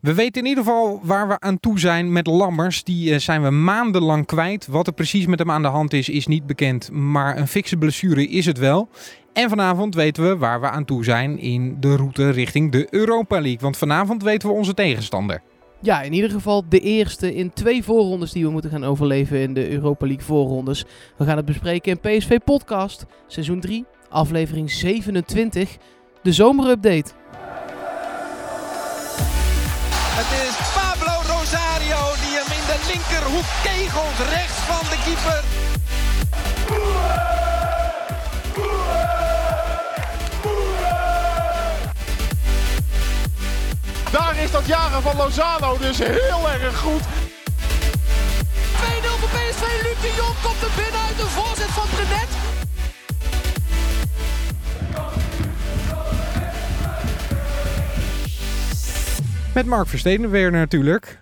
We 0.00 0.14
weten 0.14 0.42
in 0.42 0.48
ieder 0.48 0.64
geval 0.64 1.00
waar 1.02 1.28
we 1.28 1.40
aan 1.40 1.60
toe 1.60 1.78
zijn 1.78 2.12
met 2.12 2.26
Lammers. 2.26 2.84
Die 2.84 3.12
eh, 3.12 3.18
zijn 3.18 3.42
we 3.42 3.50
maandenlang 3.50 4.26
kwijt. 4.26 4.66
Wat 4.66 4.86
er 4.86 4.92
precies 4.92 5.26
met 5.26 5.38
hem 5.38 5.50
aan 5.50 5.62
de 5.62 5.68
hand 5.68 5.92
is, 5.92 6.08
is 6.08 6.26
niet 6.26 6.46
bekend. 6.46 6.90
Maar 6.92 7.36
een 7.38 7.48
fikse 7.48 7.76
blessure 7.76 8.28
is 8.28 8.46
het 8.46 8.58
wel. 8.58 8.88
En 9.32 9.48
vanavond 9.48 9.94
weten 9.94 10.28
we 10.28 10.36
waar 10.36 10.60
we 10.60 10.70
aan 10.70 10.84
toe 10.84 11.04
zijn 11.04 11.38
in 11.38 11.76
de 11.80 11.96
route 11.96 12.30
richting 12.30 12.72
de 12.72 12.86
Europa 12.90 13.40
League. 13.40 13.60
Want 13.60 13.76
vanavond 13.76 14.22
weten 14.22 14.48
we 14.48 14.54
onze 14.54 14.74
tegenstander. 14.74 15.42
Ja, 15.80 16.02
in 16.02 16.12
ieder 16.12 16.30
geval 16.30 16.64
de 16.68 16.80
eerste 16.80 17.34
in 17.34 17.52
twee 17.52 17.84
voorrondes 17.84 18.32
die 18.32 18.44
we 18.44 18.50
moeten 18.50 18.70
gaan 18.70 18.84
overleven 18.84 19.40
in 19.40 19.54
de 19.54 19.70
Europa 19.70 20.06
League 20.06 20.24
voorrondes. 20.24 20.84
We 21.16 21.24
gaan 21.24 21.36
het 21.36 21.46
bespreken 21.46 21.92
in 21.92 22.18
PSV 22.18 22.38
Podcast, 22.44 23.06
seizoen 23.26 23.60
3, 23.60 23.84
aflevering 24.08 24.70
27, 24.70 25.76
de 26.22 26.32
zomerupdate. 26.32 27.19
Kegelt 33.62 34.18
rechts 34.18 34.58
van 34.70 34.84
de 34.90 34.98
keeper. 35.04 35.42
Daar 44.10 44.36
is 44.36 44.50
dat 44.50 44.66
jaren 44.66 45.02
van 45.02 45.16
Lozano 45.16 45.78
dus 45.78 45.98
heel 45.98 46.50
erg 46.50 46.78
goed. 46.78 47.00
2-0 47.00 47.04
voor 49.20 49.28
PSV. 49.28 49.62
Luc 49.82 50.00
de 50.00 50.12
Jong 50.16 50.34
komt 50.42 50.62
er 50.62 50.70
binnen 50.82 51.00
uit 51.00 51.16
de 51.16 51.26
voorzet 51.26 51.70
van 51.70 51.86
Brenet. 51.94 52.28
Met 59.54 59.66
Mark 59.66 59.88
Versteden 59.88 60.30
weer 60.30 60.50
natuurlijk. 60.50 61.18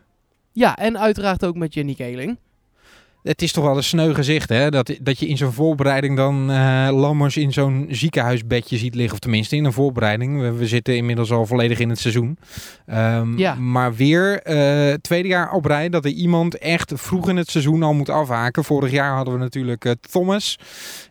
Ja, 0.58 0.76
en 0.76 0.98
uiteraard 0.98 1.44
ook 1.44 1.56
met 1.56 1.74
Jenny 1.74 1.94
Keling. 1.94 2.38
Het 3.22 3.42
is 3.42 3.52
toch 3.52 3.64
wel 3.64 3.76
een 3.76 3.84
sneu 3.84 4.14
gezicht, 4.14 4.48
hè? 4.48 4.70
Dat, 4.70 4.96
dat 5.00 5.18
je 5.18 5.26
in 5.28 5.36
zo'n 5.36 5.52
voorbereiding 5.52 6.16
dan 6.16 6.50
eh, 6.50 6.88
Lammers 6.92 7.36
in 7.36 7.52
zo'n 7.52 7.86
ziekenhuisbedje 7.90 8.76
ziet 8.76 8.94
liggen. 8.94 9.12
Of 9.12 9.18
tenminste 9.18 9.56
in 9.56 9.64
een 9.64 9.72
voorbereiding. 9.72 10.40
We, 10.40 10.52
we 10.52 10.66
zitten 10.66 10.96
inmiddels 10.96 11.30
al 11.32 11.46
volledig 11.46 11.78
in 11.78 11.88
het 11.88 11.98
seizoen. 11.98 12.38
Ehm, 12.86 13.38
Ja. 13.38 13.54
Maar 13.54 13.94
weer 13.94 14.42
eh, 14.42 14.94
tweede 14.94 15.28
jaar 15.28 15.52
op 15.52 15.64
rij 15.64 15.88
dat 15.88 16.04
er 16.04 16.10
iemand 16.10 16.58
echt 16.58 16.92
vroeg 16.96 17.28
in 17.28 17.36
het 17.36 17.50
seizoen 17.50 17.82
al 17.82 17.94
moet 17.94 18.08
afhaken. 18.08 18.64
Vorig 18.64 18.90
jaar 18.90 19.14
hadden 19.14 19.34
we 19.34 19.40
natuurlijk 19.40 19.84
eh, 19.84 19.92
Thomas, 20.10 20.58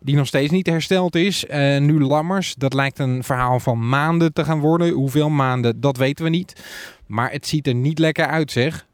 die 0.01 0.15
nog 0.15 0.27
steeds 0.27 0.51
niet 0.51 0.67
hersteld 0.67 1.15
is. 1.15 1.45
Nu 1.79 2.01
Lammers. 2.01 2.55
Dat 2.55 2.73
lijkt 2.73 2.99
een 2.99 3.23
verhaal 3.23 3.59
van 3.59 3.89
maanden 3.89 4.33
te 4.33 4.43
gaan 4.43 4.59
worden. 4.59 4.89
Hoeveel 4.89 5.29
maanden, 5.29 5.79
dat 5.79 5.97
weten 5.97 6.23
we 6.23 6.29
niet. 6.29 6.53
Maar 7.05 7.31
het 7.31 7.47
ziet 7.47 7.67
er 7.67 7.75
niet 7.75 7.99
lekker 7.99 8.27
uit, 8.27 8.51
zeg. 8.51 8.86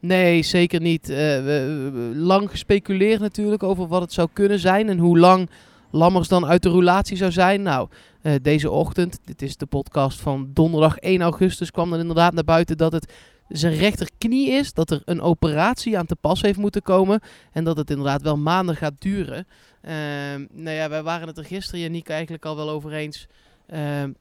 Nee, 0.00 0.42
zeker 0.42 0.80
niet. 0.80 1.08
Eh, 1.08 1.16
we, 1.16 2.12
lang 2.14 2.50
gespeculeerd 2.50 3.20
natuurlijk 3.20 3.62
over 3.62 3.86
wat 3.86 4.00
het 4.00 4.12
zou 4.12 4.28
kunnen 4.32 4.58
zijn 4.58 4.88
en 4.88 4.98
hoe 4.98 5.18
lang 5.18 5.50
Lammers 5.90 6.28
dan 6.28 6.46
uit 6.46 6.62
de 6.62 6.68
roulatie 6.68 7.16
zou 7.16 7.32
zijn. 7.32 7.62
Nou, 7.62 7.88
eh, 8.22 8.34
deze 8.42 8.70
ochtend, 8.70 9.18
dit 9.24 9.42
is 9.42 9.56
de 9.56 9.66
podcast 9.66 10.20
van 10.20 10.50
donderdag 10.52 10.96
1 10.98 11.22
augustus, 11.22 11.70
kwam 11.70 11.90
dan 11.90 11.98
inderdaad 11.98 12.32
naar 12.32 12.44
buiten 12.44 12.76
dat 12.76 12.92
het 12.92 13.12
zijn 13.48 13.74
rechterknie 13.74 14.50
is, 14.50 14.72
dat 14.72 14.90
er 14.90 15.02
een 15.04 15.20
operatie 15.20 15.98
aan 15.98 16.06
te 16.06 16.16
pas 16.16 16.40
heeft 16.40 16.58
moeten 16.58 16.82
komen 16.82 17.20
en 17.52 17.64
dat 17.64 17.76
het 17.76 17.90
inderdaad 17.90 18.22
wel 18.22 18.36
maanden 18.36 18.76
gaat 18.76 19.00
duren. 19.00 19.46
Ehm, 19.82 20.46
nou 20.52 20.76
ja, 20.76 20.88
wij 20.88 21.02
waren 21.02 21.26
het 21.26 21.38
er 21.38 21.44
gisteren, 21.44 21.80
Janiek, 21.80 22.08
eigenlijk 22.08 22.44
al 22.44 22.56
wel 22.56 22.70
over 22.70 22.92
eens. 22.92 23.26
ehm, 23.66 24.12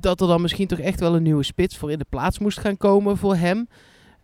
dat 0.00 0.20
er 0.20 0.26
dan 0.26 0.40
misschien 0.40 0.66
toch 0.66 0.78
echt 0.78 1.00
wel 1.00 1.14
een 1.14 1.22
nieuwe 1.22 1.42
spits 1.42 1.76
voor 1.76 1.90
in 1.90 1.98
de 1.98 2.06
plaats 2.08 2.38
moest 2.38 2.58
gaan 2.58 2.76
komen 2.76 3.16
voor 3.16 3.36
hem. 3.36 3.68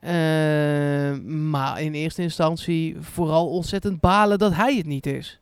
Eh, 0.01 1.19
maar 1.25 1.81
in 1.81 1.93
eerste 1.93 2.23
instantie 2.23 2.97
vooral 3.01 3.49
ontzettend 3.49 4.01
balen 4.01 4.39
dat 4.39 4.55
hij 4.55 4.77
het 4.77 4.87
niet 4.87 5.07
is. 5.07 5.41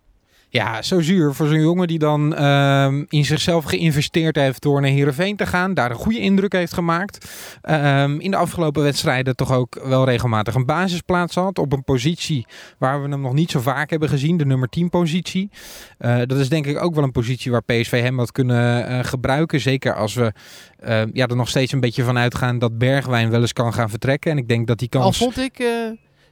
Ja, 0.55 0.83
zo 0.83 1.01
zuur 1.01 1.35
voor 1.35 1.47
zo'n 1.47 1.61
jongen 1.61 1.89
die 1.89 1.99
dan 1.99 2.35
ehm, 2.35 3.05
in 3.09 3.25
zichzelf 3.25 3.65
geïnvesteerd 3.65 4.37
heeft 4.37 4.63
door 4.63 4.81
naar 4.81 4.91
Heerenveen 4.91 5.37
te 5.37 5.47
gaan. 5.47 5.75
Daar 5.75 5.91
een 5.91 5.97
goede 5.97 6.19
indruk 6.19 6.53
heeft 6.53 6.73
gemaakt. 6.73 7.31
Ehm, 7.63 8.21
in 8.21 8.31
de 8.31 8.37
afgelopen 8.37 8.83
wedstrijden 8.83 9.37
toch 9.37 9.53
ook 9.53 9.81
wel 9.85 10.05
regelmatig 10.05 10.55
een 10.55 10.67
basisplaats 10.67 11.35
had. 11.35 11.59
Op 11.59 11.73
een 11.73 11.85
positie 11.85 12.47
waar 12.79 13.03
we 13.03 13.09
hem 13.09 13.21
nog 13.21 13.33
niet 13.33 13.51
zo 13.51 13.61
vaak 13.61 13.91
hebben 13.91 14.09
gezien. 14.09 14.37
De 14.37 14.47
nummer 14.47 14.69
10 14.69 14.89
positie. 14.89 15.51
Eh, 15.99 16.17
dat 16.27 16.39
is 16.39 16.49
denk 16.49 16.67
ik 16.67 16.83
ook 16.83 16.95
wel 16.95 17.05
een 17.05 17.13
positie 17.13 17.51
waar 17.51 17.65
PSV 17.65 18.03
hem 18.03 18.19
had 18.19 18.33
kunnen 18.33 18.87
eh, 18.87 19.05
gebruiken. 19.05 19.61
Zeker 19.61 19.95
als 19.95 20.15
we 20.15 20.33
ehm, 20.79 21.11
ja, 21.13 21.27
er 21.27 21.37
nog 21.37 21.49
steeds 21.49 21.73
een 21.73 21.81
beetje 21.81 22.05
van 22.05 22.19
uitgaan 22.19 22.59
dat 22.59 22.79
Bergwijn 22.79 23.31
wel 23.31 23.41
eens 23.41 23.53
kan 23.53 23.73
gaan 23.73 23.91
vertrekken. 23.91 24.31
En 24.31 24.39
ik 24.39 24.49
denk 24.49 24.67
dat 24.67 24.79
die 24.79 24.91
Al 24.91 25.01
kans... 25.01 25.19
vond 25.19 25.39
ik 25.39 25.59
eh, 25.59 25.69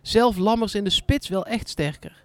zelf 0.02 0.36
Lammers 0.36 0.74
in 0.74 0.84
de 0.84 0.90
spits 0.90 1.28
wel 1.28 1.46
echt 1.46 1.68
sterker. 1.68 2.22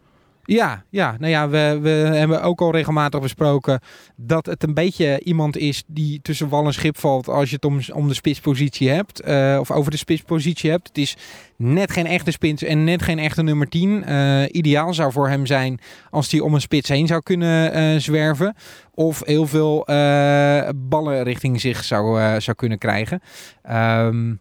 Ja, 0.48 0.84
ja, 0.90 1.16
nou 1.20 1.32
ja, 1.32 1.50
we, 1.50 1.80
we 1.82 1.90
hebben 1.90 2.42
ook 2.42 2.62
al 2.62 2.72
regelmatig 2.72 3.22
besproken 3.22 3.80
dat 4.16 4.46
het 4.46 4.64
een 4.64 4.74
beetje 4.74 5.22
iemand 5.24 5.58
is 5.58 5.84
die 5.88 6.22
tussen 6.22 6.50
wal 6.50 6.66
en 6.66 6.74
schip 6.74 6.98
valt 6.98 7.28
als 7.28 7.50
je 7.50 7.56
het 7.56 7.94
om, 7.94 8.08
de 8.08 8.14
spitspositie 8.14 8.90
hebt. 8.90 9.20
eh, 9.20 9.58
of 9.60 9.72
over 9.72 9.92
de 9.92 9.98
spitspositie 9.98 10.70
hebt. 10.70 10.88
Het 10.88 10.98
is 10.98 11.18
net 11.56 11.92
geen 11.92 12.06
echte 12.06 12.32
spits 12.32 12.64
en 12.64 12.84
net 12.84 13.02
geen 13.02 13.20
echte 13.20 13.44
nummer 13.44 13.70
10. 13.70 14.04
Eh, 14.04 14.44
ideaal 14.52 14.94
zou 14.94 15.12
voor 15.12 15.30
hem 15.30 15.46
zijn 15.46 15.80
als 16.10 16.32
hij 16.32 16.40
om 16.40 16.54
een 16.54 16.62
spits 16.62 16.90
heen 16.90 17.08
zou 17.08 17.22
kunnen 17.22 17.74
eh, 17.74 18.00
zwerven. 18.00 18.56
Of 18.94 19.22
heel 19.26 19.48
veel 19.48 19.84
ballen 20.76 21.24
richting 21.24 21.62
zich 21.62 21.84
zou, 21.84 22.40
zou 22.42 22.58
kunnen 22.58 22.78
krijgen. 22.78 23.22
Ehm 23.64 24.34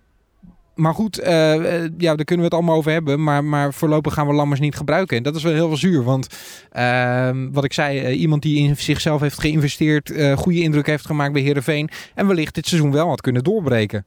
maar 0.77 0.95
goed, 0.95 1.19
eh, 1.19 1.55
eh, 1.55 1.91
ja, 1.99 2.15
daar 2.15 2.25
kunnen 2.25 2.47
we 2.47 2.55
het 2.55 2.55
allemaal 2.55 2.77
over 2.77 2.93
hebben. 2.93 3.23
Maar, 3.23 3.45
maar 3.45 3.75
voorlopig 3.75 4.15
gaan 4.15 4.27
we 4.27 4.33
Lammers 4.33 4.61
niet 4.61 4.77
gebruiken. 4.77 5.17
En 5.17 5.23
dat 5.23 5.37
is 5.37 5.43
wel 5.43 5.53
heel 5.53 5.69
veel 5.69 5.77
zuur. 5.77 6.03
Want 6.05 6.27
ehm, 6.71 7.51
wat 7.51 7.65
ik 7.65 7.73
zei, 7.73 7.99
eh, 7.99 8.21
iemand 8.21 8.43
die 8.43 8.59
in 8.59 8.77
zichzelf 8.77 9.21
heeft 9.21 9.41
geïnvesteerd, 9.41 10.13
goede 10.37 10.61
indruk 10.61 10.87
heeft 10.87 11.07
gemaakt 11.07 11.33
bij 11.33 11.43
Heerenveen. 11.43 11.89
En 12.15 12.27
wellicht 12.27 12.55
dit 12.55 12.67
seizoen 12.67 12.93
wel 12.93 13.09
had 13.09 13.21
kunnen 13.21 13.45
doorbreken. 13.45 14.05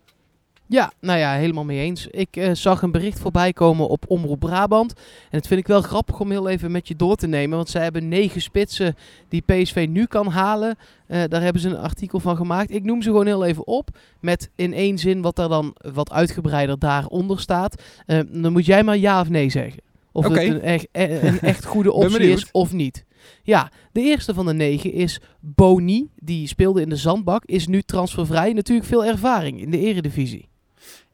Ja, 0.69 0.91
nou 0.99 1.19
ja, 1.19 1.33
helemaal 1.33 1.65
mee 1.65 1.79
eens. 1.79 2.07
Ik 2.07 2.35
eh, 2.35 2.53
zag 2.53 2.81
een 2.81 2.91
bericht 2.91 3.19
voorbij 3.19 3.53
komen 3.53 3.87
op 3.87 4.05
Omroep 4.07 4.39
Brabant. 4.39 4.93
En 4.93 5.37
dat 5.37 5.47
vind 5.47 5.59
ik 5.59 5.67
wel 5.67 5.81
grappig 5.81 6.19
om 6.19 6.31
heel 6.31 6.49
even 6.49 6.71
met 6.71 6.87
je 6.87 6.95
door 6.95 7.15
te 7.15 7.27
nemen. 7.27 7.57
Want 7.57 7.69
zij 7.69 7.83
hebben 7.83 8.07
negen 8.07 8.41
spitsen 8.41 8.95
die 9.29 9.41
PSV 9.41 9.87
nu 9.89 10.05
kan 10.05 10.27
halen. 10.27 10.77
Eh, 11.07 11.23
daar 11.27 11.41
hebben 11.41 11.61
ze 11.61 11.69
een 11.69 11.77
artikel 11.77 12.19
van 12.19 12.35
gemaakt. 12.35 12.71
Ik 12.71 12.83
noem 12.83 13.01
ze 13.01 13.09
gewoon 13.09 13.25
heel 13.25 13.45
even 13.45 13.67
op. 13.67 13.89
Met 14.19 14.49
in 14.55 14.73
één 14.73 14.97
zin 14.97 15.21
wat 15.21 15.39
er 15.39 15.49
dan 15.49 15.75
wat 15.93 16.11
uitgebreider 16.11 16.79
daaronder 16.79 17.39
staat. 17.39 17.83
Eh, 18.05 18.19
dan 18.31 18.51
moet 18.51 18.65
jij 18.65 18.83
maar 18.83 18.97
ja 18.97 19.21
of 19.21 19.29
nee 19.29 19.49
zeggen. 19.49 19.81
Of 20.11 20.27
het 20.27 20.37
een 20.37 20.61
echt, 20.61 20.87
eh, 20.91 21.23
een 21.23 21.39
echt 21.39 21.65
goede 21.65 21.91
optie 22.03 22.31
is 22.31 22.51
of 22.51 22.71
niet. 22.73 23.05
Ja, 23.43 23.71
de 23.91 24.01
eerste 24.01 24.33
van 24.33 24.45
de 24.45 24.53
negen 24.53 24.93
is 24.93 25.19
Boni. 25.39 26.09
Die 26.15 26.47
speelde 26.47 26.81
in 26.81 26.89
de 26.89 26.95
zandbak. 26.95 27.45
Is 27.45 27.67
nu 27.67 27.81
transfervrij. 27.81 28.53
Natuurlijk 28.53 28.87
veel 28.87 29.05
ervaring 29.05 29.61
in 29.61 29.71
de 29.71 29.79
eredivisie. 29.79 30.48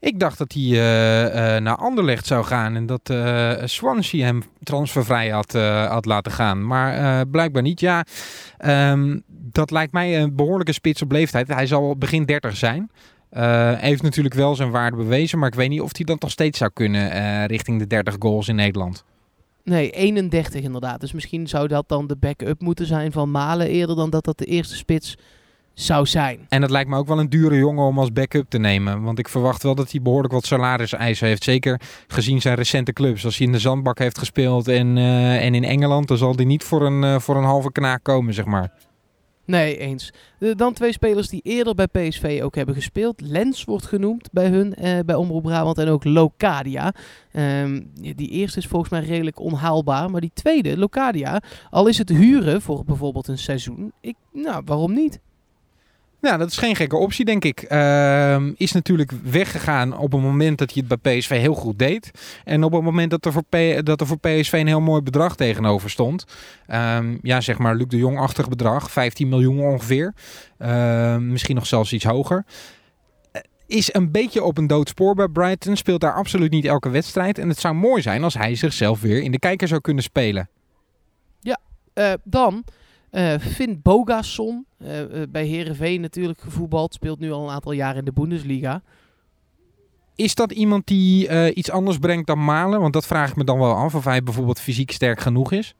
Ik 0.06 0.18
dacht 0.20 0.38
dat 0.38 0.52
hij 0.52 0.62
eh, 0.62 1.56
eh, 1.56 1.62
naar 1.62 1.76
Anderlecht 1.76 2.26
zou 2.26 2.44
gaan. 2.44 2.76
En 2.76 2.86
dat 2.86 3.10
eh, 3.10 3.52
Swansea 3.64 4.24
hem 4.24 4.42
transfervrij 4.62 5.28
had, 5.28 5.52
had 5.88 6.04
laten 6.04 6.32
gaan. 6.32 6.66
Maar 6.66 7.26
blijkbaar 7.26 7.62
niet. 7.62 7.80
Ja, 7.80 8.04
ehm, 8.58 9.18
dat 9.28 9.70
lijkt 9.70 9.92
mij 9.92 10.20
een 10.20 10.36
behoorlijke 10.36 10.72
spits 10.72 11.02
op 11.02 11.12
leeftijd. 11.12 11.48
Hij 11.48 11.66
zal 11.66 11.96
begin 11.96 12.24
30 12.24 12.56
zijn. 12.56 12.90
Heeft 13.78 14.02
natuurlijk 14.02 14.34
wel 14.34 14.54
zijn 14.54 14.70
waarde 14.70 14.96
bewezen. 14.96 15.38
Maar 15.38 15.48
ik 15.48 15.54
weet 15.54 15.68
niet 15.68 15.80
of 15.80 15.96
hij 15.96 16.04
dat 16.04 16.20
nog 16.20 16.30
steeds 16.30 16.58
zou 16.58 16.70
kunnen 16.74 17.46
richting 17.46 17.78
de 17.78 17.86
30 17.86 18.16
goals 18.18 18.48
in 18.48 18.56
Nederland. 18.56 19.04
Nee, 19.64 19.90
31 19.90 20.62
inderdaad. 20.62 21.00
Dus 21.00 21.12
misschien 21.12 21.48
zou 21.48 21.68
dat 21.68 21.88
dan 21.88 22.06
de 22.06 22.16
backup 22.16 22.60
moeten 22.60 22.86
zijn 22.86 23.12
van 23.12 23.30
Malen 23.30 23.68
eerder 23.68 23.96
dan 23.96 24.10
dat 24.10 24.24
dat 24.24 24.38
de 24.38 24.44
eerste 24.44 24.76
spits 24.76 25.16
zou 25.78 26.06
zijn. 26.06 26.46
En 26.48 26.62
het 26.62 26.70
lijkt 26.70 26.90
me 26.90 26.96
ook 26.96 27.06
wel 27.06 27.18
een 27.18 27.28
dure 27.28 27.56
jongen 27.56 27.84
om 27.84 27.98
als 27.98 28.12
backup 28.12 28.46
te 28.48 28.58
nemen. 28.58 29.02
Want 29.02 29.18
ik 29.18 29.28
verwacht 29.28 29.62
wel 29.62 29.74
dat 29.74 29.90
hij 29.90 30.02
behoorlijk 30.02 30.32
wat 30.32 30.46
salariseisen 30.46 31.26
heeft. 31.26 31.44
Zeker 31.44 31.80
gezien 32.06 32.40
zijn 32.40 32.56
recente 32.56 32.92
clubs. 32.92 33.24
Als 33.24 33.38
hij 33.38 33.46
in 33.46 33.52
de 33.52 33.58
zandbak 33.58 33.98
heeft 33.98 34.18
gespeeld 34.18 34.68
en, 34.68 34.96
eh, 34.96 35.44
en 35.44 35.54
in 35.54 35.64
Engeland... 35.64 36.08
dan 36.08 36.16
zal 36.16 36.34
hij 36.34 36.44
niet 36.44 36.64
voor 36.64 36.86
een, 36.86 37.04
eh, 37.04 37.18
voor 37.18 37.36
een 37.36 37.44
halve 37.44 37.72
knaak 37.72 38.02
komen, 38.02 38.34
zeg 38.34 38.44
maar. 38.44 38.72
Nee, 39.44 39.78
eens. 39.78 40.12
Dan 40.56 40.72
twee 40.72 40.92
spelers 40.92 41.28
die 41.28 41.40
eerder 41.42 41.74
bij 41.74 41.86
PSV 41.86 42.40
ook 42.42 42.54
hebben 42.54 42.74
gespeeld. 42.74 43.20
Lens 43.20 43.64
wordt 43.64 43.86
genoemd 43.86 44.28
bij 44.32 44.48
hun, 44.48 44.74
eh, 44.74 44.98
bij 45.06 45.14
Omroep 45.14 45.42
Brabant 45.42 45.78
en 45.78 45.88
ook 45.88 46.04
Locadia. 46.04 46.94
Ehm, 47.32 47.82
die 47.94 48.28
eerste 48.28 48.58
is 48.58 48.66
volgens 48.66 48.90
mij 48.90 49.00
redelijk 49.00 49.40
onhaalbaar. 49.40 50.10
Maar 50.10 50.20
die 50.20 50.30
tweede, 50.34 50.78
Locadia, 50.78 51.42
al 51.70 51.86
is 51.86 51.98
het 51.98 52.08
huren 52.08 52.62
voor 52.62 52.84
bijvoorbeeld 52.84 53.28
een 53.28 53.38
seizoen. 53.38 53.92
Ik, 54.00 54.16
nou, 54.32 54.62
waarom 54.64 54.92
niet? 54.92 55.20
Ja, 56.20 56.36
dat 56.36 56.50
is 56.50 56.56
geen 56.56 56.76
gekke 56.76 56.96
optie, 56.96 57.24
denk 57.24 57.44
ik. 57.44 57.62
Ehm, 57.62 58.52
is 58.56 58.72
natuurlijk 58.72 59.12
weggegaan 59.22 59.98
op 59.98 60.12
een 60.12 60.20
moment 60.20 60.58
dat 60.58 60.72
hij 60.72 60.84
het 60.86 61.02
bij 61.02 61.18
PSV 61.18 61.40
heel 61.40 61.54
goed 61.54 61.78
deed. 61.78 62.10
En 62.44 62.64
op 62.64 62.72
het 62.72 62.82
moment 62.82 63.10
dat 63.10 63.24
er 63.24 63.32
voor, 63.32 63.42
dat 63.82 64.00
er 64.00 64.06
voor 64.06 64.18
PSV 64.18 64.52
een 64.52 64.66
heel 64.66 64.80
mooi 64.80 65.02
bedrag 65.02 65.36
tegenover 65.36 65.90
stond. 65.90 66.24
Ehm, 66.66 67.16
ja, 67.22 67.40
zeg 67.40 67.58
maar 67.58 67.76
Luc 67.76 67.86
de 67.88 67.96
Jong-achtig 67.96 68.48
bedrag. 68.48 68.90
15 68.90 69.28
miljoen 69.28 69.60
ongeveer. 69.60 70.14
Ehm, 70.58 71.32
misschien 71.32 71.54
nog 71.54 71.66
zelfs 71.66 71.92
iets 71.92 72.04
hoger. 72.04 72.44
Eh, 73.32 73.40
is 73.66 73.94
een 73.94 74.10
beetje 74.10 74.42
op 74.42 74.58
een 74.58 74.66
doodspoor 74.66 75.14
bij 75.14 75.28
Brighton. 75.28 75.76
Speelt 75.76 76.00
daar 76.00 76.14
absoluut 76.14 76.50
niet 76.50 76.64
elke 76.64 76.90
wedstrijd. 76.90 77.38
En 77.38 77.48
het 77.48 77.58
zou 77.60 77.74
mooi 77.74 78.02
zijn 78.02 78.24
als 78.24 78.34
hij 78.34 78.54
zichzelf 78.54 79.00
weer 79.00 79.22
in 79.22 79.30
de 79.30 79.38
kijker 79.38 79.68
zou 79.68 79.80
kunnen 79.80 80.02
spelen. 80.02 80.48
Eh, 81.96 82.12
dan 82.24 82.64
eh 83.16 83.38
Finn 83.38 83.80
Bogason, 83.82 84.66
eh, 84.78 84.88
bij 85.28 85.46
Herenveen 85.46 86.00
natuurlijk 86.00 86.40
gevoetbald. 86.40 86.94
Speelt 86.94 87.18
nu 87.18 87.32
al 87.32 87.44
een 87.44 87.54
aantal 87.54 87.72
jaar 87.72 87.96
in 87.96 88.04
de 88.04 88.12
Bundesliga. 88.12 88.82
Is 90.14 90.34
dat 90.34 90.52
iemand 90.52 90.86
die 90.86 91.52
iets 91.54 91.70
anders 91.70 91.98
brengt 91.98 92.26
dan 92.26 92.44
Malen? 92.44 92.80
Want 92.80 92.92
dat 92.92 93.06
vraag 93.06 93.30
ik 93.30 93.36
me 93.36 93.44
dan 93.44 93.58
wel 93.58 93.74
af. 93.74 93.94
Of 93.94 94.04
hij 94.04 94.22
bijvoorbeeld 94.22 94.60
fysiek 94.60 94.90
sterk 94.90 95.20
genoeg 95.20 95.52
is. 95.52 95.74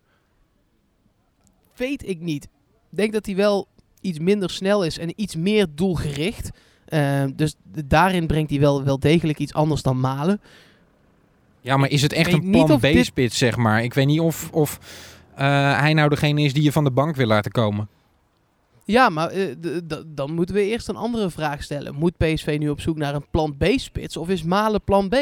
Weet 1.76 2.08
ik 2.08 2.20
niet. 2.20 2.44
Ik 2.90 2.96
denk 2.96 3.12
dat 3.12 3.26
hij 3.26 3.36
wel 3.36 3.66
iets 4.00 4.18
minder 4.18 4.50
snel 4.50 4.84
is 4.84 4.98
en 4.98 5.12
iets 5.20 5.36
meer 5.36 5.66
doelgericht. 5.74 6.50
Eh, 6.84 7.24
dus 7.34 7.54
daarin 7.86 8.26
brengt 8.26 8.50
hij 8.50 8.60
wel, 8.60 8.84
wel 8.84 8.98
degelijk 8.98 9.38
iets 9.38 9.52
anders 9.54 9.82
dan 9.82 10.00
Malen. 10.00 10.40
Ja, 11.60 11.76
maar 11.76 11.90
is 11.90 12.02
het 12.02 12.12
echt 12.12 12.32
een 12.32 12.50
plan 12.50 12.78
dit- 12.80 13.00
B-spits, 13.02 13.38
zeg 13.38 13.56
maar? 13.56 13.82
Ik 13.82 13.94
weet 13.94 14.06
niet 14.06 14.20
of, 14.20 14.50
of 14.52 14.78
hij 15.44 15.94
nou 15.94 16.08
degene 16.08 16.42
is 16.42 16.52
die 16.52 16.62
je 16.62 16.72
van 16.72 16.84
de 16.84 16.90
bank 16.90 17.16
wil 17.16 17.26
laten 17.26 17.50
komen. 17.50 17.88
Ja, 18.86 19.08
maar 19.08 19.30
eh, 19.30 19.56
dan 20.06 20.34
moeten 20.34 20.54
we 20.54 20.62
eerst 20.62 20.88
een 20.88 20.96
andere 20.96 21.30
vraag 21.30 21.62
stellen. 21.62 21.94
Moet 21.94 22.16
PSV 22.16 22.56
nu 22.60 22.68
op 22.68 22.80
zoek 22.80 22.96
naar 22.96 23.14
een 23.14 23.26
plan 23.30 23.56
B-spits 23.56 24.16
of 24.16 24.28
is 24.28 24.42
Malen 24.42 24.82
plan 24.82 25.08
B? 25.08 25.14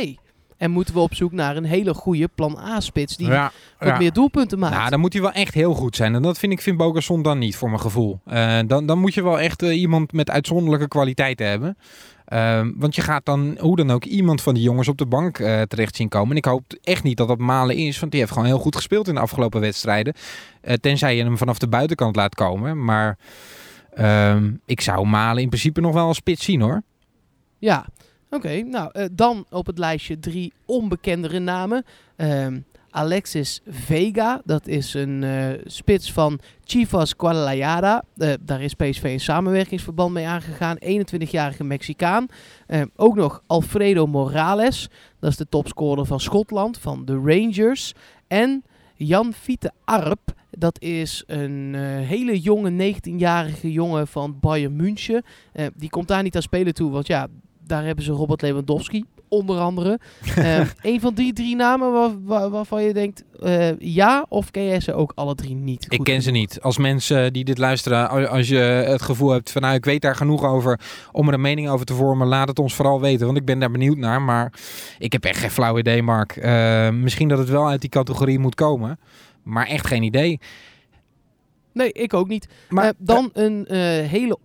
En 0.56 0.70
moeten 0.70 0.94
we 0.94 1.00
op 1.00 1.14
zoek 1.14 1.32
naar 1.32 1.56
een 1.56 1.64
hele 1.64 1.94
goede 1.94 2.28
plan 2.34 2.58
A-spits 2.58 3.16
die 3.16 3.26
ja, 3.26 3.52
wat 3.78 3.88
ja. 3.88 3.98
meer 3.98 4.12
doelpunten 4.12 4.58
maakt? 4.58 4.74
Nou, 4.76 4.90
dan 4.90 5.00
moet 5.00 5.12
hij 5.12 5.22
wel 5.22 5.32
echt 5.32 5.54
heel 5.54 5.74
goed 5.74 5.96
zijn. 5.96 6.14
En 6.14 6.22
dat 6.22 6.38
vind 6.38 6.52
ik 6.52 6.60
Finn 6.60 6.76
Bogason 6.76 7.22
dan 7.22 7.38
niet, 7.38 7.56
voor 7.56 7.68
mijn 7.68 7.80
gevoel. 7.80 8.20
Eh, 8.24 8.58
dan, 8.66 8.86
dan 8.86 8.98
moet 8.98 9.14
je 9.14 9.22
wel 9.22 9.40
echt 9.40 9.62
eh, 9.62 9.80
iemand 9.80 10.12
met 10.12 10.30
uitzonderlijke 10.30 10.88
kwaliteiten 10.88 11.46
hebben. 11.48 11.76
Ehm, 12.24 12.72
want 12.76 12.94
je 12.94 13.02
gaat 13.02 13.24
dan, 13.24 13.56
hoe 13.60 13.76
dan 13.76 13.90
ook, 13.90 14.04
iemand 14.04 14.42
van 14.42 14.54
die 14.54 14.62
jongens 14.62 14.88
op 14.88 14.98
de 14.98 15.06
bank 15.06 15.38
eh, 15.38 15.62
terecht 15.62 15.96
zien 15.96 16.08
komen. 16.08 16.30
En 16.30 16.36
ik 16.36 16.44
hoop 16.44 16.62
echt 16.82 17.02
niet 17.02 17.16
dat 17.16 17.28
dat 17.28 17.38
Malen 17.38 17.76
is, 17.76 17.98
want 17.98 18.10
die 18.10 18.20
heeft 18.20 18.32
gewoon 18.32 18.48
heel 18.48 18.58
goed 18.58 18.76
gespeeld 18.76 19.08
in 19.08 19.14
de 19.14 19.20
afgelopen 19.20 19.60
wedstrijden. 19.60 20.14
Eh, 20.60 20.74
tenzij 20.74 21.16
je 21.16 21.22
hem 21.22 21.38
vanaf 21.38 21.58
de 21.58 21.68
buitenkant 21.68 22.16
laat 22.16 22.34
komen. 22.34 22.84
Maar 22.84 23.18
ehm, 23.94 24.52
ik 24.64 24.80
zou 24.80 25.06
Malen 25.06 25.42
in 25.42 25.48
principe 25.48 25.80
nog 25.80 25.92
wel 25.92 26.06
als 26.06 26.16
spits 26.16 26.44
zien, 26.44 26.60
hoor. 26.60 26.82
Ja, 27.58 27.86
oké. 28.30 28.62
nou, 28.62 28.90
eh, 28.92 29.04
dan 29.12 29.46
op 29.50 29.66
het 29.66 29.78
lijstje 29.78 30.18
drie 30.18 30.52
onbekendere 30.64 31.38
namen. 31.38 31.84
Ehm, 32.16 32.58
Alexis 32.94 33.60
Vega, 33.66 34.40
dat 34.44 34.66
is 34.66 34.94
een 34.94 35.22
eh, 35.22 35.48
spits 35.64 36.12
van 36.12 36.40
Chivas 36.64 37.14
Guadalajara. 37.16 38.02
Eh, 38.16 38.32
daar 38.40 38.62
is 38.62 38.74
PSV 38.74 39.02
een 39.02 39.20
samenwerkingsverband 39.20 40.12
mee 40.12 40.26
aangegaan. 40.26 40.76
21-jarige 40.78 41.64
Mexicaan. 41.64 42.26
Eh, 42.66 42.82
ook 42.96 43.14
nog 43.14 43.42
Alfredo 43.46 44.06
Morales, 44.06 44.88
dat 45.18 45.30
is 45.30 45.36
de 45.36 45.48
topscorer 45.48 46.06
van 46.06 46.20
Schotland, 46.20 46.78
van 46.78 47.04
de 47.04 47.14
Rangers. 47.14 47.92
En 48.26 48.64
Jan 48.94 49.32
Fiete 49.32 49.72
Arp, 49.84 50.32
dat 50.50 50.80
is 50.80 51.22
een 51.26 51.74
hele 52.04 52.40
jonge 52.40 52.94
19-jarige 52.94 53.72
jongen 53.72 54.06
van 54.06 54.40
Bayern 54.40 54.76
München. 54.76 55.24
Die 55.76 55.90
komt 55.90 56.08
daar 56.08 56.22
niet 56.22 56.36
aan 56.36 56.42
spelen 56.42 56.74
toe, 56.74 56.90
want 56.90 57.06
ja, 57.06 57.28
daar 57.66 57.84
hebben 57.84 58.04
ze 58.04 58.12
Robert 58.12 58.42
Lewandowski, 58.42 59.04
onder 59.28 59.58
andere. 59.58 59.98
Eh, 60.36 60.60
een 60.82 61.00
van 61.00 61.14
die 61.14 61.32
drie 61.32 61.56
namen 61.56 61.92
waar, 61.92 62.10
waar- 62.24 62.50
waarvan 62.50 62.82
je 62.82 62.92
denkt 62.92 63.24
eh, 63.42 63.78
ja, 63.78 64.26
of 64.28 64.50
ken 64.50 64.64
jij 64.64 64.80
ze 64.80 64.92
ook 64.94 65.12
alle 65.14 65.34
drie 65.34 65.54
niet? 65.54 65.86
Ik 65.88 66.04
ken 66.04 66.22
ze 66.22 66.30
niet. 66.30 66.60
Als 66.60 66.78
mensen 66.78 67.32
die 67.32 67.44
dit 67.44 67.58
luisteren, 67.58 68.28
als 68.30 68.48
je 68.48 68.56
het 68.56 69.02
gevoel 69.02 69.30
hebt 69.30 69.50
van 69.50 69.62
nou, 69.62 69.74
ik 69.74 69.84
weet 69.84 70.02
daar 70.02 70.16
genoeg 70.16 70.44
over 70.44 70.80
om 71.12 71.28
er 71.28 71.34
een 71.34 71.40
mening 71.40 71.68
over 71.68 71.86
te 71.86 71.94
vormen, 71.94 72.26
laat 72.26 72.48
het 72.48 72.58
ons 72.58 72.74
vooral 72.74 73.00
weten, 73.00 73.26
want 73.26 73.38
ik 73.38 73.44
ben 73.44 73.58
daar 73.58 73.70
benieuwd 73.70 73.96
naar. 73.96 74.22
Maar 74.22 74.52
ik 74.98 75.12
heb 75.12 75.24
echt 75.24 75.38
geen 75.38 75.50
flauw 75.50 75.78
idee, 75.78 76.02
Mark. 76.02 76.36
Eh, 76.36 76.90
misschien 76.90 77.28
dat 77.28 77.38
het 77.38 77.48
wel 77.48 77.68
uit 77.68 77.80
die 77.80 77.90
categorie 77.90 78.38
moet 78.38 78.54
komen, 78.54 78.98
maar 79.42 79.66
echt 79.66 79.86
geen 79.86 80.02
idee. 80.02 80.40
Nee, 81.72 81.92
ik 81.92 82.14
ook 82.14 82.28
niet. 82.28 82.48
Maar 82.68 82.84
Eh, 82.84 82.90
dan 82.98 83.30
een 83.32 83.66
eh, 83.66 83.78
hele 84.08 84.38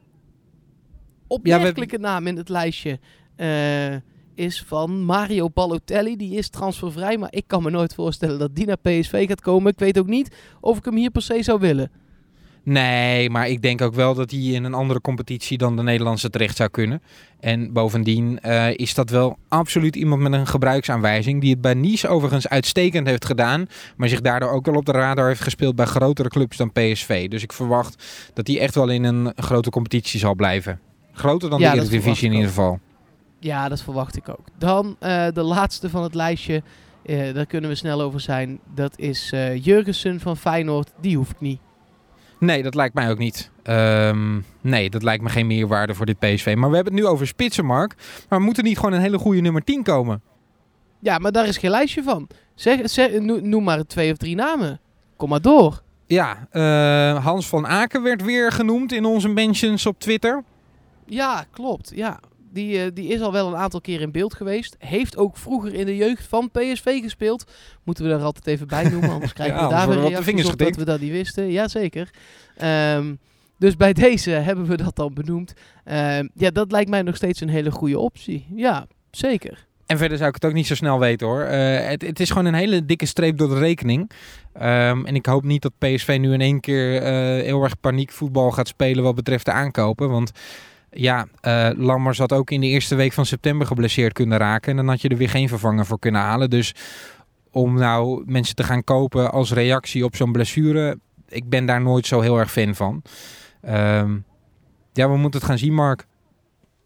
opmerkelijke 1.28 1.96
we- 1.96 2.02
naam 2.02 2.28
in 2.28 2.38
het 2.38 2.50
lijstje 2.50 3.00
eh, 3.36 3.48
is 4.39 4.63
van 4.68 5.03
Mario 5.03 5.50
Balotelli. 5.50 6.15
Die 6.15 6.38
is 6.38 6.50
transfervrij, 6.50 7.18
maar 7.18 7.33
ik 7.33 7.44
kan 7.47 7.63
me 7.63 7.69
nooit 7.69 7.94
voorstellen 7.94 8.39
dat 8.39 8.56
die 8.56 8.65
naar 8.65 8.77
PSV 8.77 9.27
gaat 9.27 9.41
komen. 9.41 9.71
Ik 9.71 9.80
weet 9.80 10.00
ook 10.00 10.07
niet 10.07 10.36
of 10.62 10.77
ik 10.77 10.86
hem 10.86 10.95
hier 10.95 11.12
per 11.12 11.21
se 11.21 11.44
zou 11.44 11.59
willen. 11.59 11.91
Nee, 12.63 13.30
maar 13.30 13.47
ik 13.47 13.62
denk 13.62 13.81
ook 13.81 13.94
wel 13.94 14.13
dat 14.13 14.31
hij 14.31 14.39
in 14.39 14.63
een 14.63 14.74
andere 14.74 15.01
competitie 15.01 15.57
dan 15.57 15.75
de 15.75 15.83
Nederlandse 15.83 16.30
terecht 16.30 16.56
zou 16.56 16.69
kunnen. 16.69 17.01
En 17.39 17.74
bovendien 17.74 18.39
eh, 18.39 18.68
is 18.75 18.94
dat 18.94 19.09
wel 19.09 19.38
absoluut 19.47 19.95
iemand 19.95 20.21
met 20.21 20.33
een 20.33 20.47
gebruiksaanwijzing. 20.47 21.41
Die 21.41 21.51
het 21.51 21.62
bij 21.62 21.74
Nice 21.74 22.07
overigens 22.07 22.47
uitstekend 22.47 23.07
heeft 23.07 23.25
gedaan. 23.25 23.68
Maar 23.97 24.09
zich 24.09 24.21
daardoor 24.21 24.50
ook 24.50 24.65
wel 24.65 24.75
op 24.75 24.86
de 24.86 24.91
radar 24.91 25.27
heeft 25.27 25.41
gespeeld 25.41 25.75
bij 25.75 25.86
grotere 25.86 26.30
clubs 26.30 26.57
dan 26.57 26.71
PSV. 26.71 27.27
Dus 27.27 27.44
ik 27.44 27.53
verwacht 27.53 28.03
dat 28.33 28.47
hij 28.47 28.59
echt 28.59 28.75
wel 28.75 28.89
in 28.89 29.03
een 29.03 29.31
grote 29.36 29.69
competitie 29.69 30.19
zal 30.19 30.36
blijven. 30.36 30.80
Groter 31.13 31.50
dan 31.50 31.59
Ja, 31.59 31.71
de 31.71 31.77
Eredivisie 31.77 32.27
in 32.27 32.33
ieder 32.33 32.47
geval. 32.47 32.80
Ja, 33.39 33.69
dat 33.69 33.81
verwacht 33.81 34.15
ik 34.18 34.30
ook. 34.30 34.45
Dan 34.57 34.95
eh, 35.00 35.27
de 35.33 35.41
laatste 35.41 35.89
van 35.89 36.03
het 36.03 36.15
lijstje. 36.15 36.63
Eh, 37.06 37.33
daar 37.33 37.45
kunnen 37.45 37.69
we 37.69 37.75
snel 37.75 38.01
over 38.01 38.19
zijn. 38.19 38.59
Dat 38.74 38.97
is 38.97 39.31
eh 39.31 39.63
Jurgensen 39.65 40.19
van 40.19 40.38
Feyenoord. 40.38 40.91
Die 41.01 41.18
hoeft 41.18 41.39
niet. 41.39 41.59
Nee, 42.39 42.63
dat 42.63 42.75
lijkt 42.75 42.94
mij 42.94 43.09
ook 43.09 43.18
niet. 43.18 43.51
Ehm, 43.63 44.39
nee, 44.62 44.89
dat 44.89 45.03
lijkt 45.03 45.24
me 45.24 45.30
geen 45.30 45.47
meerwaarde 45.47 45.94
voor 45.95 46.06
dit 46.06 46.19
PSV. 46.19 46.53
Maar 46.57 46.69
we 46.69 46.75
hebben 46.75 46.94
het 46.94 47.03
nu 47.03 47.07
over 47.09 47.27
spitsen, 47.27 47.65
Mark. 47.65 47.95
Maar 48.30 48.41
moeten 48.41 48.63
niet 48.63 48.77
gewoon 48.77 48.94
een 48.94 49.01
hele 49.01 49.18
goede 49.18 49.41
nummer 49.41 49.63
10 49.63 49.83
komen? 49.83 50.21
Ja, 51.00 51.18
maar 51.18 51.31
daar 51.31 51.47
is 51.47 51.57
geen 51.57 51.69
lijstje 51.71 52.03
van. 52.03 52.27
Zeg, 52.56 52.89
zeg, 52.89 53.19
no- 53.19 53.39
noem 53.41 53.63
maar 53.63 53.86
twee 53.86 54.12
of 54.12 54.18
drie 54.18 54.36
namen. 54.36 54.80
Kom 55.15 55.30
maar 55.30 55.41
door. 55.41 55.81
Ja, 56.06 56.47
Hans 57.21 57.47
van 57.47 57.68
Aken 57.68 58.03
werd 58.03 58.24
weer 58.24 58.51
genoemd 58.51 58.91
in 58.94 59.06
onze 59.06 59.27
mentions 59.27 59.86
op 59.86 60.00
Twitter. 60.00 60.44
Ja, 61.06 61.45
klopt. 61.51 61.91
Ja. 61.95 62.19
Die, 62.51 62.84
eh, 62.84 62.92
die 62.94 63.07
is 63.07 63.22
al 63.22 63.31
wel 63.31 63.48
een 63.48 63.56
aantal 63.56 63.81
keer 63.81 64.01
in 64.01 64.12
beeld 64.12 64.34
geweest. 64.34 64.75
Heeft 64.80 65.18
ook 65.18 65.38
vroeger 65.38 65.74
in 65.74 65.86
de 65.86 65.96
jeugd 65.96 66.28
van 66.28 66.51
PSV 66.51 67.01
gespeeld. 67.01 67.51
Moeten 67.84 68.04
we 68.04 68.10
daar 68.10 68.22
altijd 68.22 68.48
even 68.48 68.68
bij 68.68 68.90
noemen, 68.90 69.10
anders 69.10 69.34
krijgen 69.34 69.56
Ja, 69.56 69.68
we 69.68 69.74
daar 69.74 69.88
weer 69.88 69.98
reacties 69.98 70.25
vingers 70.25 70.50
op 70.51 70.57
dat 70.57 70.75
we 70.75 70.86
dat 70.86 71.00
niet 71.00 71.12
wisten. 71.12 71.51
Jazeker. 71.51 72.10
Ehm 72.57 73.13
dus 73.60 73.75
bij 73.75 73.94
deze 73.94 74.31
hebben 74.50 74.66
we 74.66 74.78
dat 74.78 74.96
dan 74.96 75.13
benoemd. 75.13 75.54
Ehm, 75.84 76.28
ja, 76.34 76.50
dat 76.50 76.72
lijkt 76.72 76.90
mij 76.90 77.01
nog 77.01 77.16
steeds 77.16 77.42
een 77.42 77.50
hele 77.50 77.72
goede 77.72 78.00
optie. 78.00 78.46
Ja, 78.56 78.88
zeker. 79.12 79.68
En 79.86 79.98
verder 79.98 80.18
zou 80.18 80.30
ik 80.30 80.36
het 80.36 80.46
ook 80.46 80.54
niet 80.54 80.68
zo 80.68 80.75
snel 80.75 81.00
weten 81.00 81.28
hoor. 81.28 81.42
Eh, 81.42 81.88
het, 81.88 82.01
het 82.01 82.20
is 82.20 82.29
gewoon 82.29 82.46
een 82.46 82.53
hele 82.53 82.86
dikke 82.86 83.06
streep 83.06 83.38
door 83.38 83.50
de 83.50 83.60
rekening. 83.60 84.12
Ehm, 84.53 85.06
en 85.06 85.15
ik 85.15 85.25
hoop 85.25 85.44
niet 85.44 85.62
dat 85.62 85.72
PSV 85.77 86.18
nu 86.20 86.34
in 86.34 86.41
één 86.41 86.60
keer 86.60 87.01
eh, 87.01 87.13
heel 87.44 87.63
erg 87.63 87.79
paniekvoetbal 87.79 88.51
gaat 88.51 88.68
spelen 88.68 89.03
wat 89.03 89.15
betreft 89.15 89.46
de 89.46 89.51
aankopen. 89.51 90.10
Want 90.10 90.32
ja, 90.91 91.27
Lammers 91.77 92.17
had 92.17 92.34
ook 92.34 92.51
in 92.51 92.62
de 92.62 92.67
eerste 92.67 92.96
week 92.96 93.13
van 93.13 93.25
september 93.25 93.67
geblesseerd 93.67 94.13
kunnen 94.13 94.38
raken. 94.38 94.72
En 94.72 94.77
dan 94.77 94.88
had 94.88 95.01
je 95.01 95.10
er 95.10 95.17
weer 95.17 95.29
geen 95.29 95.48
vervanger 95.48 95.86
voor 95.86 96.00
kunnen 96.00 96.22
halen. 96.22 96.50
Dus 96.50 96.75
om 97.51 97.74
nou 97.74 98.24
mensen 98.25 98.55
te 98.55 98.63
gaan 98.63 98.84
kopen 98.84 99.31
als 99.31 99.51
reactie 99.51 100.05
op 100.05 100.15
zo'n 100.15 100.31
blessure, 100.31 101.00
ik 101.27 101.50
ben 101.50 101.65
daar 101.65 101.81
nooit 101.81 102.05
zo 102.05 102.22
heel 102.22 102.38
erg 102.38 102.51
fan 102.51 102.75
van. 102.75 103.01
Ehm, 103.62 104.17
ja, 104.93 105.10
we 105.10 105.17
moeten 105.17 105.39
het 105.39 105.50
gaan 105.50 105.58
zien, 105.58 105.74
Mark. 105.74 106.08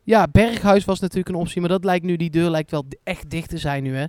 Ja, 0.03 0.27
Berghuis 0.31 0.85
was 0.85 0.99
natuurlijk 0.99 1.29
een 1.29 1.41
optie, 1.41 1.61
maar 1.61 1.69
dat 1.69 1.83
lijkt 1.83 2.05
nu, 2.05 2.15
die 2.15 2.29
deur 2.29 2.49
lijkt 2.49 2.71
wel 2.71 2.85
echt 3.03 3.29
dicht 3.29 3.49
te 3.49 3.57
zijn 3.57 3.83
nu 3.83 3.95
hè. 3.95 4.05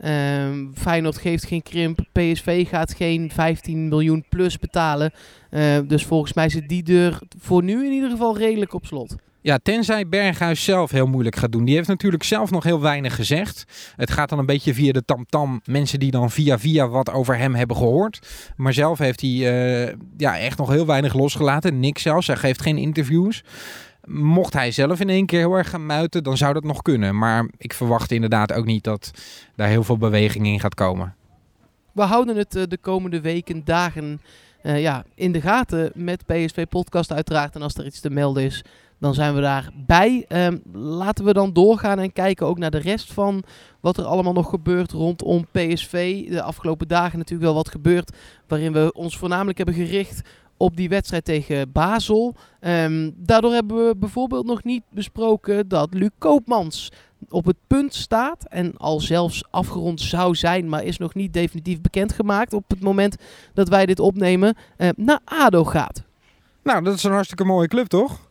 Ehm, 0.00 0.72
Feyenoord 0.74 1.18
geeft 1.18 1.46
geen 1.46 1.62
krimp, 1.62 1.98
PSV 2.12 2.68
gaat 2.68 2.94
geen 2.94 3.30
15 3.30 3.88
miljoen 3.88 4.24
plus 4.28 4.58
betalen. 4.58 5.12
Ehm, 5.50 5.86
dus 5.86 6.04
volgens 6.04 6.32
mij 6.32 6.48
zit 6.48 6.68
die 6.68 6.82
deur 6.82 7.20
voor 7.38 7.62
nu 7.62 7.86
in 7.86 7.92
ieder 7.92 8.10
geval 8.10 8.38
redelijk 8.38 8.74
op 8.74 8.86
slot. 8.86 9.16
Ja, 9.48 9.58
tenzij 9.62 10.08
Berghuis 10.08 10.64
zelf 10.64 10.90
heel 10.90 11.06
moeilijk 11.06 11.36
gaat 11.36 11.52
doen. 11.52 11.64
Die 11.64 11.74
heeft 11.74 11.88
natuurlijk 11.88 12.22
zelf 12.22 12.50
nog 12.50 12.64
heel 12.64 12.80
weinig 12.80 13.14
gezegd. 13.14 13.64
Het 13.96 14.10
gaat 14.10 14.28
dan 14.28 14.38
een 14.38 14.46
beetje 14.46 14.74
via 14.74 14.92
de 14.92 15.04
tamtam. 15.04 15.60
Mensen 15.64 15.98
die 15.98 16.10
dan 16.10 16.30
via 16.30 16.58
via 16.58 16.88
wat 16.88 17.10
over 17.10 17.36
hem 17.36 17.54
hebben 17.54 17.76
gehoord. 17.76 18.26
Maar 18.56 18.72
zelf 18.72 18.98
heeft 18.98 19.20
hij 19.20 19.30
eh, 19.30 19.94
ja, 20.16 20.38
echt 20.38 20.58
nog 20.58 20.68
heel 20.68 20.86
weinig 20.86 21.14
losgelaten. 21.14 21.80
Niks 21.80 22.02
zelfs. 22.02 22.26
Hij 22.26 22.36
geeft 22.36 22.62
geen 22.62 22.76
interviews. 22.76 23.44
Mocht 24.04 24.52
hij 24.52 24.70
zelf 24.70 25.00
in 25.00 25.08
één 25.08 25.26
keer 25.26 25.38
heel 25.38 25.54
erg 25.54 25.70
gaan 25.70 25.86
muiten, 25.86 26.24
dan 26.24 26.36
zou 26.36 26.54
dat 26.54 26.64
nog 26.64 26.82
kunnen. 26.82 27.18
Maar 27.18 27.48
ik 27.56 27.72
verwacht 27.72 28.12
inderdaad 28.12 28.52
ook 28.52 28.64
niet 28.64 28.84
dat 28.84 29.10
daar 29.56 29.68
heel 29.68 29.84
veel 29.84 29.98
beweging 29.98 30.46
in 30.46 30.60
gaat 30.60 30.74
komen. 30.74 31.14
We 31.92 32.02
houden 32.02 32.36
het 32.36 32.56
eh, 32.56 32.62
de 32.68 32.78
komende 32.78 33.20
weken, 33.20 33.64
dagen 33.64 34.20
eh, 34.62 34.80
ja, 34.80 35.04
in 35.14 35.32
de 35.32 35.40
gaten 35.40 35.90
met 35.94 36.26
PSV 36.26 36.66
Podcast 36.68 37.12
uiteraard. 37.12 37.54
En 37.54 37.62
als 37.62 37.74
er 37.74 37.86
iets 37.86 38.00
te 38.00 38.10
melden 38.10 38.42
is, 38.42 38.64
dan 38.98 39.14
zijn 39.14 39.34
we 39.34 39.40
daarbij. 39.40 40.24
Ehm 40.28 40.56
laten 40.72 41.24
we 41.24 41.32
dan 41.32 41.52
doorgaan 41.52 41.98
en 41.98 42.12
kijken 42.12 42.46
ook 42.46 42.58
naar 42.58 42.70
de 42.70 42.78
rest 42.78 43.12
van 43.12 43.42
wat 43.80 43.96
er 43.96 44.04
allemaal 44.04 44.32
nog 44.32 44.48
gebeurt 44.48 44.92
rondom 44.92 45.46
PSV. 45.52 46.28
De 46.28 46.42
afgelopen 46.42 46.88
dagen 46.88 47.18
natuurlijk 47.18 47.46
wel 47.46 47.54
wat 47.54 47.70
gebeurd 47.70 48.16
waarin 48.46 48.72
we 48.72 48.92
ons 48.92 49.18
voornamelijk 49.18 49.56
hebben 49.56 49.74
gericht 49.74 50.22
op 50.56 50.76
die 50.76 50.88
wedstrijd 50.88 51.24
tegen 51.24 51.72
Basel. 51.72 52.34
Ehm, 52.60 53.10
daardoor 53.16 53.52
hebben 53.52 53.86
we 53.86 53.96
bijvoorbeeld 53.96 54.46
nog 54.46 54.64
niet 54.64 54.82
besproken 54.90 55.68
dat 55.68 55.94
Luc 55.94 56.10
Koopmans 56.18 56.92
op 57.28 57.44
het 57.44 57.56
punt 57.66 57.94
staat 57.94 58.44
en 58.48 58.76
al 58.76 59.00
zelfs 59.00 59.44
afgerond 59.50 60.00
zou 60.00 60.34
zijn, 60.34 60.68
maar 60.68 60.84
is 60.84 60.98
nog 60.98 61.14
niet 61.14 61.32
definitief 61.32 61.80
bekendgemaakt 61.80 62.52
op 62.52 62.64
het 62.68 62.80
moment 62.80 63.16
dat 63.54 63.68
wij 63.68 63.86
dit 63.86 64.00
opnemen, 64.00 64.56
uh, 64.78 64.88
naar 64.96 65.20
ADO 65.24 65.64
gaat. 65.64 66.02
Nou, 66.62 66.84
dat 66.84 66.94
is 66.94 67.04
een 67.04 67.12
hartstikke 67.12 67.44
mooie 67.44 67.68
club, 67.68 67.86
toch? 67.86 68.28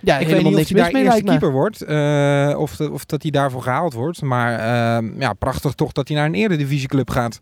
Ja, 0.00 0.18
ik 0.18 0.26
weet 0.26 0.42
niet 0.42 0.56
of 0.56 0.68
hij 0.68 0.90
daar 0.90 1.02
eerste 1.02 1.22
keeper 1.22 1.52
wordt. 1.52 1.82
Uh, 1.82 2.54
of, 2.58 2.80
of 2.80 3.04
dat 3.04 3.22
hij 3.22 3.30
daarvoor 3.30 3.62
gehaald 3.62 3.92
wordt. 3.92 4.22
Maar 4.22 4.52
uh, 4.52 5.10
ja, 5.18 5.32
prachtig 5.32 5.72
toch 5.72 5.92
dat 5.92 6.08
hij 6.08 6.16
naar 6.16 6.26
een 6.26 6.34
eredivisieclub 6.34 7.10
gaat. 7.10 7.40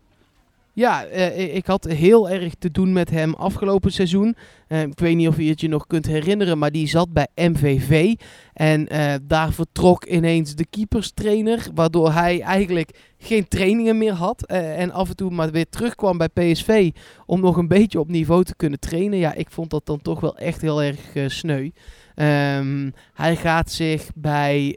Ja, 0.75 1.07
uh, 1.07 1.55
ik 1.55 1.65
had 1.65 1.83
heel 1.83 2.29
erg 2.29 2.53
te 2.59 2.71
doen 2.71 2.93
met 2.93 3.09
hem 3.09 3.33
afgelopen 3.33 3.91
seizoen. 3.91 4.35
Uh, 4.67 4.81
ik 4.81 4.99
weet 4.99 5.15
niet 5.15 5.27
of 5.27 5.37
je 5.37 5.49
het 5.49 5.61
je 5.61 5.67
nog 5.67 5.87
kunt 5.87 6.05
herinneren, 6.05 6.57
maar 6.57 6.71
die 6.71 6.87
zat 6.87 7.13
bij 7.13 7.27
MVV. 7.35 8.13
En 8.53 8.87
daar 9.23 9.53
vertrok 9.53 10.05
ineens 10.05 10.55
de 10.55 10.65
keeperstrainer, 10.65 11.67
waardoor 11.73 12.11
hij 12.11 12.41
eigenlijk 12.41 12.97
geen 13.17 13.47
trainingen 13.47 13.97
meer 13.97 14.13
had. 14.13 14.45
en 14.45 14.91
af 14.91 15.09
en 15.09 15.15
toe 15.15 15.31
maar 15.31 15.51
weer 15.51 15.69
terugkwam 15.69 16.17
bij 16.17 16.27
PSV 16.27 16.91
om 17.25 17.41
nog 17.41 17.57
een 17.57 17.67
beetje 17.67 17.99
op 17.99 18.09
niveau 18.09 18.43
te 18.43 18.55
kunnen 18.55 18.79
trainen. 18.79 19.19
Ja, 19.19 19.33
ik 19.33 19.51
vond 19.51 19.69
dat 19.69 19.85
dan 19.85 20.01
toch 20.01 20.19
wel 20.19 20.37
echt 20.37 20.61
heel 20.61 20.83
erg 20.83 21.31
sneu. 21.31 21.69
Um, 22.15 22.93
hij 23.13 23.35
gaat 23.35 23.71
zich 23.71 24.09
bij, 24.15 24.75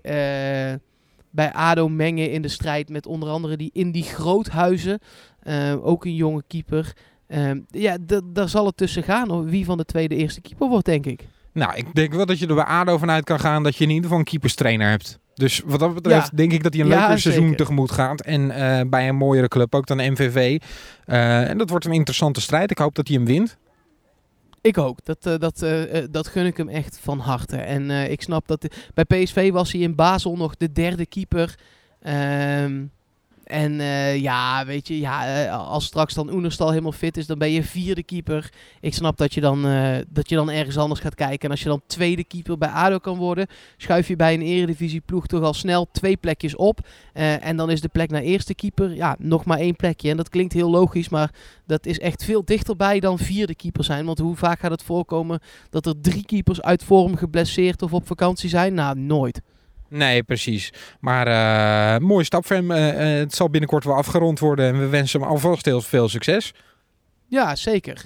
bij 1.30 1.52
ADO 1.52 1.88
mengen 1.88 2.30
in 2.30 2.42
de 2.42 2.48
strijd 2.48 2.88
met 2.88 3.06
onder 3.06 3.28
andere 3.28 3.56
die 3.56 3.70
Indy 3.72 4.02
Groothuizen. 4.02 5.00
Uh, 5.48 5.86
ook 5.86 6.04
een 6.04 6.14
jonge 6.14 6.42
keeper. 6.46 6.96
Um, 7.28 7.66
ja, 7.68 7.96
daar 8.24 8.48
zal 8.48 8.66
het 8.66 8.76
tussen 8.76 9.02
gaan 9.02 9.44
wie 9.44 9.64
van 9.64 9.76
de 9.76 9.84
tweede 9.84 10.16
eerste 10.16 10.40
keeper 10.40 10.68
wordt, 10.68 10.84
denk 10.84 11.06
ik. 11.06 11.24
Nou, 11.52 11.76
ik 11.76 11.94
denk 11.94 12.12
wel 12.12 12.26
dat 12.26 12.38
je 12.38 12.46
er 12.46 12.54
bij 12.54 12.64
ADO 12.64 12.98
vanuit 12.98 13.24
kan 13.24 13.40
gaan 13.40 13.62
dat 13.62 13.76
je 13.76 13.84
in 13.84 13.90
ieder 13.90 14.04
geval 14.04 14.18
een 14.18 14.24
keeperstrainer 14.24 14.88
hebt. 14.88 15.18
Dus 15.34 15.62
wat 15.66 15.80
dat 15.80 15.94
betreft 15.94 16.30
ja. 16.30 16.36
denk 16.36 16.52
ik 16.52 16.62
dat 16.62 16.72
hij 16.72 16.82
een 16.82 16.88
leuker 16.88 17.10
ja, 17.10 17.16
seizoen 17.16 17.54
tegemoet 17.54 17.90
gaat. 17.90 18.20
En 18.20 18.40
uh, 18.40 18.80
bij 18.90 19.08
een 19.08 19.16
mooiere 19.16 19.48
club 19.48 19.74
ook 19.74 19.86
dan 19.86 20.12
MVV. 20.12 20.60
Uh, 21.06 21.48
en 21.48 21.58
dat 21.58 21.70
wordt 21.70 21.84
een 21.84 21.92
interessante 21.92 22.40
strijd. 22.40 22.70
Ik 22.70 22.78
hoop 22.78 22.94
dat 22.94 23.08
hij 23.08 23.16
hem 23.16 23.26
wint. 23.26 23.56
Ik 24.60 24.78
ook. 24.78 24.98
Dat, 25.04 25.26
uh, 25.26 25.38
dat, 25.38 25.66
dat 26.10 26.26
gun 26.26 26.46
ik 26.46 26.56
hem 26.56 26.68
echt 26.68 26.98
van 27.02 27.18
harte. 27.18 27.56
En 27.56 27.90
ik 27.90 28.22
snap 28.22 28.48
dat... 28.48 28.66
bij 28.94 29.04
PSV 29.04 29.50
was 29.52 29.72
hij 29.72 29.80
in 29.80 29.94
Basel 29.94 30.36
nog 30.36 30.56
de 30.56 30.72
derde 30.72 31.06
keeper. 31.06 31.58
Um, 32.62 32.90
en 33.46 33.72
uh, 33.72 34.16
ja, 34.16 34.66
weet 34.66 34.88
je, 34.88 34.98
ja, 34.98 35.44
uh, 35.44 35.68
als 35.68 35.84
straks 35.84 36.14
dan 36.14 36.32
Oenerstal 36.32 36.70
helemaal 36.70 36.92
fit 36.92 37.16
is, 37.16 37.26
dan 37.26 37.38
ben 37.38 37.50
je 37.50 37.62
vierde 37.62 38.02
keeper. 38.02 38.52
Ik 38.80 38.94
snap 38.94 39.16
dat 39.16 39.34
je, 39.34 39.40
dan, 39.40 39.66
uh, 39.66 39.96
dat 40.08 40.28
je 40.28 40.34
dan 40.34 40.50
ergens 40.50 40.76
anders 40.76 41.00
gaat 41.00 41.14
kijken. 41.14 41.44
En 41.44 41.50
als 41.50 41.62
je 41.62 41.68
dan 41.68 41.82
tweede 41.86 42.24
keeper 42.24 42.58
bij 42.58 42.68
ADO 42.68 42.98
kan 42.98 43.16
worden, 43.16 43.46
schuif 43.76 44.08
je 44.08 44.16
bij 44.16 44.34
een 44.34 44.42
eredivisie 44.42 45.00
ploeg 45.00 45.26
toch 45.26 45.42
al 45.42 45.54
snel 45.54 45.88
twee 45.92 46.16
plekjes 46.16 46.56
op. 46.56 46.86
en 47.12 47.56
dan 47.56 47.70
is 47.70 47.80
de 47.80 47.88
plek 47.88 48.10
naar 48.10 48.22
eerste 48.22 48.54
keeper, 48.54 48.94
ja, 48.94 49.16
nog 49.18 49.44
maar 49.44 49.58
één 49.58 49.76
plekje. 49.76 50.10
En 50.10 50.16
dat 50.16 50.28
klinkt 50.28 50.52
heel 50.52 50.70
logisch, 50.70 51.08
maar 51.08 51.30
dat 51.66 51.86
is 51.86 51.98
echt 51.98 52.24
veel 52.24 52.44
dichterbij 52.44 53.00
dan 53.00 53.18
vierde 53.18 53.54
keeper 53.54 53.84
zijn. 53.84 54.06
Want 54.06 54.18
hoe 54.18 54.36
vaak 54.36 54.60
gaat 54.60 54.70
het 54.70 54.82
voorkomen 54.82 55.40
dat 55.70 55.86
er 55.86 56.00
drie 56.00 56.24
keepers 56.24 56.62
uit 56.62 56.84
vorm 56.84 57.16
geblesseerd 57.16 57.82
of 57.82 57.92
op 57.92 58.06
vakantie 58.06 58.48
zijn? 58.48 58.74
Nou, 58.74 58.98
nooit. 58.98 59.42
Nee, 59.88 60.22
precies. 60.22 60.72
Maar 61.00 61.28
uh, 61.28 62.06
mooie 62.06 62.24
stap 62.24 62.46
voor 62.46 62.56
hem. 62.56 62.70
Uh, 62.70 63.18
het 63.18 63.34
zal 63.34 63.50
binnenkort 63.50 63.84
wel 63.84 63.94
afgerond 63.94 64.38
worden. 64.38 64.66
En 64.66 64.78
we 64.78 64.86
wensen 64.86 65.20
hem 65.20 65.28
alvast 65.28 65.64
heel 65.64 65.80
veel 65.80 66.08
succes. 66.08 66.54
Ja, 67.26 67.54
zeker. 67.54 68.04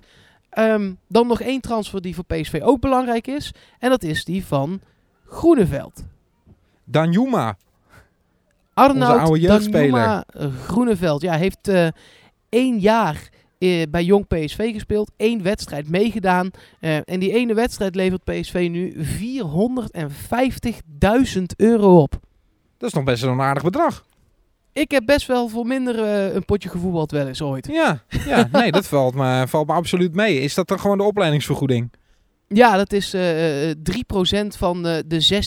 Um, 0.59 0.99
dan 1.09 1.27
nog 1.27 1.41
één 1.41 1.61
transfer 1.61 2.01
die 2.01 2.15
voor 2.15 2.25
PSV 2.25 2.61
ook 2.63 2.81
belangrijk 2.81 3.27
is. 3.27 3.53
En 3.79 3.91
dat 3.91 4.03
is 4.03 4.25
die 4.25 4.45
van 4.45 4.81
Groeneveld. 5.27 6.05
Danjuma. 6.85 7.57
Arnoud 8.75 9.13
Onze 9.13 9.25
oude 9.25 9.41
jeugdspeler. 9.41 10.25
Groeneveld. 10.67 11.23
Ja, 11.23 11.35
heeft 11.35 11.69
uh, 11.69 11.89
één 12.49 12.79
jaar 12.79 13.29
bij 13.91 14.05
Jong 14.05 14.27
PSV 14.27 14.73
gespeeld. 14.73 15.11
één 15.17 15.43
wedstrijd 15.43 15.89
meegedaan. 15.89 16.51
Uh, 16.81 16.97
en 17.05 17.21
die 17.21 17.33
ene 17.33 17.55
wedstrijd 17.55 17.95
levert 17.95 18.25
PSV 18.25 18.69
nu 18.71 18.95
450.000 21.37 21.43
euro 21.57 22.01
op. 22.01 22.11
Dat 22.79 22.89
is 22.89 22.95
nog 22.95 23.05
best 23.05 23.23
wel 23.23 23.33
een 23.33 23.41
aardig 23.41 23.63
bedrag. 23.63 24.05
Ik 24.73 24.91
heb 24.91 25.07
best 25.07 25.27
wel 25.27 25.49
voor 25.49 25.67
minder 25.67 25.99
uh, 25.99 26.35
een 26.35 26.45
potje 26.45 26.69
gevoetbald 26.69 27.11
wel 27.11 27.27
eens 27.27 27.43
ooit. 27.43 27.67
Ja, 27.67 28.03
ja 28.27 28.49
nee, 28.53 28.73
dat 28.73 28.87
valt 28.87 29.15
me, 29.15 29.45
valt 29.49 29.67
me 29.67 29.73
absoluut 29.73 30.15
mee. 30.15 30.41
Is 30.41 30.55
dat 30.55 30.69
dan 30.69 30.81
gewoon 30.81 30.99
de 30.99 31.05
opleidingsvergoeding? 31.05 31.91
Ja, 32.55 32.77
dat 32.77 32.93
is 32.93 33.15
uh, 33.15 33.71
3% 33.71 34.47
van 34.57 34.87
uh, 34.87 34.97
de 35.07 35.43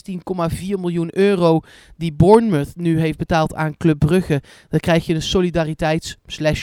16,4 0.61 0.79
miljoen 0.79 1.17
euro 1.17 1.59
die 1.97 2.13
Bournemouth 2.13 2.75
nu 2.75 2.99
heeft 2.99 3.17
betaald 3.17 3.55
aan 3.55 3.77
Club 3.77 3.99
Brugge. 3.99 4.41
Dan 4.69 4.79
krijg 4.79 5.05
je 5.05 5.13
een 5.13 5.21
solidariteits- 5.21 6.17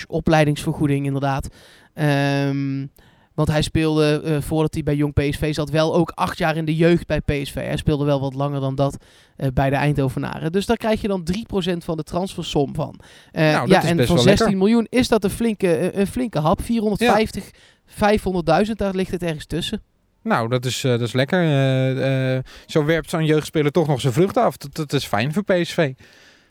opleidingsvergoeding 0.06 1.06
inderdaad. 1.06 1.48
Um, 1.94 2.90
want 3.34 3.48
hij 3.48 3.62
speelde, 3.62 4.22
uh, 4.24 4.40
voordat 4.40 4.74
hij 4.74 4.82
bij 4.82 4.94
Jong 4.94 5.12
PSV 5.12 5.54
zat, 5.54 5.70
wel 5.70 5.94
ook 5.94 6.10
acht 6.14 6.38
jaar 6.38 6.56
in 6.56 6.64
de 6.64 6.76
jeugd 6.76 7.06
bij 7.06 7.20
PSV. 7.20 7.54
Hij 7.54 7.76
speelde 7.76 8.04
wel 8.04 8.20
wat 8.20 8.34
langer 8.34 8.60
dan 8.60 8.74
dat 8.74 8.96
bij 9.54 9.70
de 9.70 9.76
Eindhovenaren. 9.76 10.52
Dus 10.52 10.66
daar 10.66 10.76
krijg 10.76 11.00
je 11.00 11.08
dan 11.08 11.22
3% 11.22 11.76
van 11.84 11.96
de 11.96 12.02
transfersom 12.02 12.74
van. 12.74 13.00
Nou, 13.32 13.68
ja, 13.68 13.84
en 13.84 14.06
van 14.06 14.18
16 14.18 14.24
lekker. 14.24 14.56
miljoen 14.56 14.86
is 14.88 15.08
dat 15.08 15.24
een 15.24 15.30
flinke, 15.30 15.98
een 15.98 16.06
flinke 16.06 16.38
hap. 16.38 16.62
450, 16.62 17.50
ja. 17.96 18.64
500.000, 18.64 18.72
daar 18.72 18.94
ligt 18.94 19.10
het 19.10 19.22
ergens 19.22 19.46
tussen. 19.46 19.82
Nou, 20.22 20.48
dat 20.48 20.64
is, 20.64 20.84
uh, 20.84 20.90
dat 20.90 21.00
is 21.00 21.12
lekker. 21.12 21.42
Uh, 21.42 22.34
uh, 22.34 22.42
zo 22.66 22.84
werpt 22.84 23.10
zo'n 23.10 23.24
jeugdspeler 23.24 23.72
toch 23.72 23.86
nog 23.86 24.00
zijn 24.00 24.12
vruchten 24.12 24.42
af. 24.42 24.56
Dat, 24.56 24.74
dat 24.74 24.92
is 24.92 25.06
fijn 25.06 25.32
voor 25.32 25.44
PSV. 25.44 25.92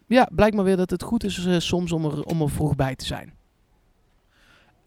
Ja, 0.08 0.30
blijkt 0.32 0.56
maar 0.56 0.66
weer 0.66 0.78
dat 0.78 0.90
het 0.90 1.04
goed 1.04 1.24
is 1.24 1.66
soms 1.66 1.92
om 1.92 2.06
er, 2.06 2.24
om 2.24 2.42
er 2.42 2.50
vroeg 2.50 2.76
bij 2.76 2.96
te 2.96 3.06
zijn. 3.06 3.39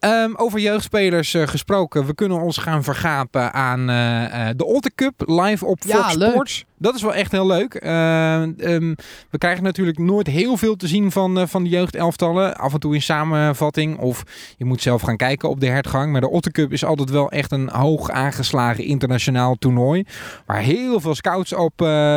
Um, 0.05 0.35
over 0.35 0.59
jeugdspelers 0.59 1.33
uh, 1.33 1.47
gesproken. 1.47 2.05
We 2.05 2.15
kunnen 2.15 2.41
ons 2.41 2.57
gaan 2.57 2.83
vergapen 2.83 3.53
aan 3.53 3.89
uh, 3.89 4.21
uh, 4.21 4.49
de 4.55 4.65
Otte 4.65 4.91
Cup 4.95 5.13
live 5.25 5.65
op 5.65 5.83
ja, 5.85 5.95
Fox 5.95 6.15
leuk. 6.15 6.29
Sports. 6.29 6.65
Dat 6.77 6.95
is 6.95 7.01
wel 7.01 7.13
echt 7.13 7.31
heel 7.31 7.45
leuk. 7.45 7.73
Um, 7.73 8.95
we 9.29 9.37
krijgen 9.37 9.63
natuurlijk 9.63 9.97
nooit 9.97 10.27
heel 10.27 10.57
veel 10.57 10.75
te 10.75 10.87
zien 10.87 11.11
van, 11.11 11.47
van 11.47 11.63
de 11.63 11.69
jeugdelftallen. 11.69 12.55
Af 12.57 12.73
en 12.73 12.79
toe 12.79 12.93
in 12.93 13.01
samenvatting 13.01 13.97
of 13.97 14.23
je 14.57 14.65
moet 14.65 14.81
zelf 14.81 15.01
gaan 15.01 15.17
kijken 15.17 15.49
op 15.49 15.59
de 15.59 15.67
hertgang. 15.67 16.11
Maar 16.11 16.21
de 16.21 16.29
Otte 16.29 16.51
Cup 16.51 16.71
is 16.71 16.85
altijd 16.85 17.09
wel 17.09 17.31
echt 17.31 17.51
een 17.51 17.69
hoog 17.69 18.09
aangeslagen 18.09 18.83
internationaal 18.83 19.55
toernooi. 19.55 20.03
Waar 20.45 20.61
heel 20.61 20.99
veel 20.99 21.15
scouts 21.15 21.53
op, 21.53 21.73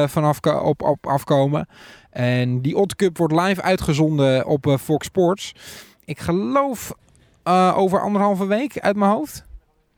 vanaf 0.07 0.41
op, 0.63 0.83
op 0.83 1.07
afkomen. 1.07 1.69
En 2.11 2.63
die 2.63 2.77
Otte 2.77 2.97
Cup 2.97 3.19
wordt 3.19 3.35
live 3.35 3.63
uitgezonden 3.63 4.47
op 4.47 4.77
Fox 4.81 5.07
Sports. 5.07 5.53
Ik 6.05 6.19
geloof 6.19 6.93
uh, 7.49 7.75
over 7.77 8.01
anderhalve 8.03 8.47
week 8.47 8.79
uit 8.79 8.97
mijn 8.97 9.11
hoofd? 9.11 9.45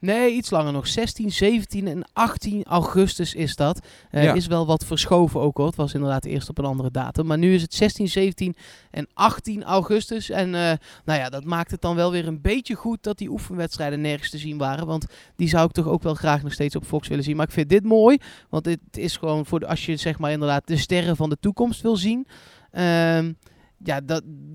Nee, 0.01 0.33
iets 0.33 0.51
langer 0.51 0.73
nog. 0.73 0.87
16, 0.87 1.33
17 1.33 1.89
en 1.89 2.05
18 2.13 2.65
augustus 2.65 3.35
is 3.35 3.57
dat. 3.57 3.87
Uh, 4.11 4.25
ja. 4.25 4.33
Is 4.33 4.47
wel 4.47 4.67
wat 4.67 4.85
verschoven 4.85 5.41
ook 5.41 5.57
hoor. 5.57 5.67
Het 5.67 5.77
was 5.77 5.95
inderdaad 5.95 6.25
eerst 6.25 6.49
op 6.49 6.59
een 6.59 6.65
andere 6.65 6.91
datum. 6.91 7.27
Maar 7.27 7.39
nu 7.39 7.55
is 7.55 7.63
het 7.63 7.75
16, 7.75 8.09
17 8.09 8.57
en 8.91 9.09
18 9.15 9.65
augustus. 9.65 10.31
En 10.31 10.47
uh, 10.47 10.73
nou 11.05 11.19
ja, 11.19 11.29
dat 11.29 11.45
maakt 11.45 11.71
het 11.71 11.81
dan 11.81 11.97
wel 11.97 12.11
weer 12.11 12.27
een 12.27 12.41
beetje 12.41 12.75
goed 12.75 13.03
dat 13.03 13.19
die 13.19 13.31
oefenwedstrijden 13.31 14.01
nergens 14.01 14.31
te 14.31 14.39
zien 14.39 14.59
waren. 14.59 14.87
Want 14.87 15.07
die 15.37 15.49
zou 15.49 15.67
ik 15.67 15.73
toch 15.73 15.87
ook 15.87 16.03
wel 16.03 16.15
graag 16.15 16.43
nog 16.43 16.53
steeds 16.53 16.77
op 16.77 16.85
Fox 16.85 17.09
willen 17.09 17.25
zien. 17.25 17.37
Maar 17.37 17.47
ik 17.47 17.53
vind 17.53 17.69
dit 17.69 17.85
mooi. 17.85 18.19
Want 18.49 18.65
dit 18.65 18.81
is 18.93 19.17
gewoon 19.17 19.47
voor 19.47 19.61
de, 19.61 19.67
als 19.67 19.87
je 19.87 19.97
zeg 19.97 20.19
maar 20.19 20.31
inderdaad 20.31 20.67
de 20.67 20.77
sterren 20.77 21.17
van 21.17 21.29
de 21.29 21.39
toekomst 21.41 21.81
wil 21.81 21.97
zien. 21.97 22.27
Uh, 22.73 23.19
ja, 23.85 24.01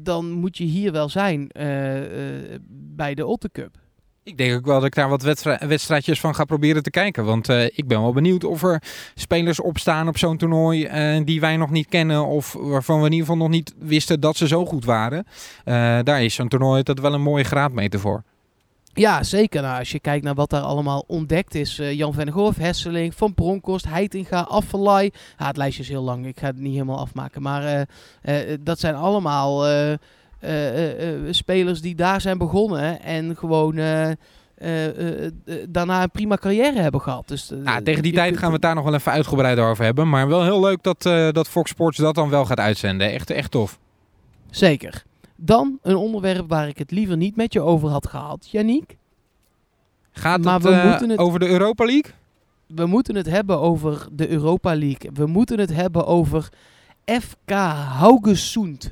dan 0.03 0.31
moet 0.31 0.57
je 0.57 0.63
hier 0.63 0.91
wel 0.91 1.09
zijn 1.09 1.49
uh, 1.57 1.97
uh, 1.97 2.59
bij 2.69 3.13
de 3.13 3.25
Otte 3.25 3.49
Cup. 3.51 3.81
Ik 4.23 4.37
denk 4.37 4.55
ook 4.55 4.65
wel 4.65 4.75
dat 4.75 4.85
ik 4.85 4.95
daar 4.95 5.09
wat 5.09 5.21
wedstrij 5.21 5.59
wedstrijdjes 5.67 6.19
van 6.19 6.35
ga 6.35 6.45
proberen 6.45 6.83
te 6.83 6.89
kijken. 6.89 7.25
Want 7.25 7.49
uh, 7.49 7.63
ik 7.63 7.87
ben 7.87 8.01
wel 8.01 8.13
benieuwd 8.13 8.43
of 8.43 8.63
er 8.63 8.83
spelers 9.15 9.59
opstaan 9.59 10.07
op 10.07 10.17
zo'n 10.17 10.37
toernooi 10.37 10.89
die 11.23 11.39
wij 11.39 11.57
nog 11.57 11.69
niet 11.69 11.87
kennen. 11.87 12.25
Of 12.25 12.53
waarvan 12.53 12.99
we 12.99 13.05
in 13.05 13.11
ieder 13.11 13.27
geval 13.27 13.41
nog 13.41 13.51
niet 13.51 13.73
wisten 13.77 14.19
dat 14.19 14.37
ze 14.37 14.47
zo 14.47 14.65
goed 14.65 14.85
waren. 14.85 15.25
daar 16.03 16.23
is 16.23 16.33
zo'n 16.33 16.47
toernooi 16.47 16.83
dat 16.83 16.99
wel 16.99 17.13
een 17.13 17.21
mooie 17.21 17.43
graadmeter 17.43 17.99
voor. 17.99 18.23
Ja, 18.93 19.23
zeker. 19.23 19.61
Nou, 19.61 19.79
als 19.79 19.91
je 19.91 19.99
kijkt 19.99 20.23
naar 20.23 20.33
wat 20.33 20.49
daar 20.49 20.61
allemaal 20.61 21.03
ontdekt 21.07 21.55
is. 21.55 21.79
Uh, 21.79 21.93
Jan 21.93 22.13
van 22.13 22.29
Gorf, 22.29 22.57
Hesseling, 22.57 23.15
Van 23.15 23.33
Bronkhorst, 23.33 23.85
Heitinga, 23.87 24.41
Affelay. 24.41 25.11
Ja, 25.37 25.47
het 25.47 25.57
lijstje 25.57 25.83
is 25.83 25.89
heel 25.89 26.03
lang. 26.03 26.25
Ik 26.25 26.39
ga 26.39 26.47
het 26.47 26.59
niet 26.59 26.73
helemaal 26.73 26.99
afmaken. 26.99 27.41
Maar 27.41 27.63
uh, 27.63 27.81
uh, 28.49 28.57
dat 28.59 28.79
zijn 28.79 28.95
allemaal 28.95 29.65
spelers 31.29 31.81
die 31.81 31.95
daar 31.95 32.21
zijn 32.21 32.37
begonnen. 32.37 33.01
En 33.01 33.37
gewoon... 33.37 33.75
daarna 35.69 36.03
een 36.03 36.11
prima 36.11 36.35
carrière 36.35 36.79
hebben 36.79 37.01
gehad. 37.01 37.27
Dus, 37.27 37.51
nou, 37.63 37.83
tegen 37.83 38.03
die 38.03 38.13
tijd 38.13 38.37
gaan 38.37 38.47
we 38.47 38.53
het 38.53 38.61
daar 38.61 38.75
nog 38.75 38.83
wel 38.83 38.93
even 38.93 39.11
uitgebreid 39.11 39.59
over 39.59 39.83
hebben. 39.83 40.09
Maar 40.09 40.27
wel 40.27 40.43
heel 40.43 40.59
leuk 40.59 40.83
dat, 40.83 41.01
dat 41.33 41.47
Fox 41.47 41.69
Sports 41.69 41.97
dat 41.97 42.15
dan 42.15 42.29
wel 42.29 42.45
gaat 42.45 42.59
uitzenden. 42.59 43.11
Echt, 43.11 43.29
echt 43.29 43.51
tof. 43.51 43.79
Zeker. 44.49 45.03
Dan 45.45 45.79
een 45.81 45.95
onderwerp 45.95 46.49
waar 46.49 46.67
ik 46.67 46.77
het 46.77 46.91
liever 46.91 47.17
niet 47.17 47.35
met 47.35 47.53
je 47.53 47.61
over 47.61 47.89
had 47.89 48.07
gehad, 48.07 48.47
Yannick. 48.51 48.97
Gaat 50.11 50.41
Maar 50.41 50.53
het, 50.53 50.63
we 50.63 50.69
eh, 50.71 50.89
moeten 50.89 51.09
het- 51.09 51.19
over 51.19 51.39
de 51.39 51.47
Europa 51.47 51.85
League? 51.85 52.11
We 52.67 52.85
moeten 52.85 53.15
het 53.15 53.25
hebben 53.25 53.59
over 53.59 54.07
de 54.11 54.29
Europa 54.29 54.75
League. 54.75 55.11
We 55.13 55.25
moeten 55.25 55.59
het 55.59 55.73
hebben 55.73 56.05
over 56.05 56.49
FK 57.05 57.51
Haugesund. 57.97 58.91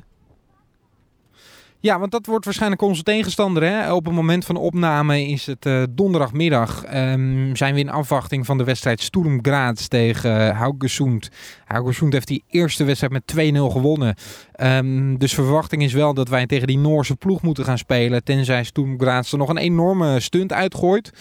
Ja, 1.81 1.99
want 1.99 2.11
dat 2.11 2.25
wordt 2.25 2.45
waarschijnlijk 2.45 2.81
onze 2.81 3.03
tegenstander. 3.03 3.63
Hè? 3.63 3.93
Op 3.93 4.05
het 4.05 4.13
moment 4.13 4.45
van 4.45 4.55
opname 4.55 5.27
is 5.27 5.45
het 5.45 5.65
eh, 5.65 5.83
donderdagmiddag. 5.89 6.83
Ehm, 6.83 7.55
zijn 7.55 7.73
we 7.73 7.79
in 7.79 7.89
afwachting 7.89 8.45
van 8.45 8.57
de 8.57 8.63
wedstrijd 8.63 9.01
Sturm 9.01 9.39
Graz 9.41 9.87
tegen 9.87 10.47
uh, 10.47 10.57
Haugesund. 10.57 11.29
Haugesund 11.65 12.13
heeft 12.13 12.27
die 12.27 12.43
eerste 12.47 12.83
wedstrijd 12.83 13.13
met 13.13 13.53
2-0 13.55 13.71
gewonnen. 13.71 14.15
Ehm, 14.51 15.15
dus 15.17 15.33
verwachting 15.33 15.83
is 15.83 15.93
wel 15.93 16.13
dat 16.13 16.29
wij 16.29 16.45
tegen 16.45 16.67
die 16.67 16.77
Noorse 16.77 17.15
ploeg 17.15 17.41
moeten 17.41 17.65
gaan 17.65 17.77
spelen. 17.77 18.23
Tenzij 18.23 18.63
Sturm 18.63 18.99
Graz 18.99 19.31
er 19.31 19.37
nog 19.37 19.49
een 19.49 19.57
enorme 19.57 20.19
stunt 20.19 20.53
uitgooit. 20.53 21.11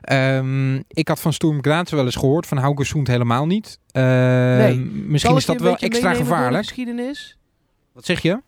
Ehm, 0.00 0.76
ik 0.88 1.08
had 1.08 1.20
van 1.20 1.32
Sturm 1.32 1.62
Graz 1.62 1.90
wel 1.90 2.04
eens 2.04 2.16
gehoord, 2.16 2.46
van 2.46 2.58
Haugesund 2.58 3.06
helemaal 3.06 3.46
niet. 3.46 3.78
Nee. 3.92 4.78
Misschien 4.78 5.36
is 5.36 5.46
dat 5.46 5.60
wel 5.60 5.76
extra 5.76 6.14
gevaarlijk. 6.14 6.66
geschiedenis? 6.66 7.38
Wat 7.92 8.04
zeg 8.04 8.22
je? 8.22 8.40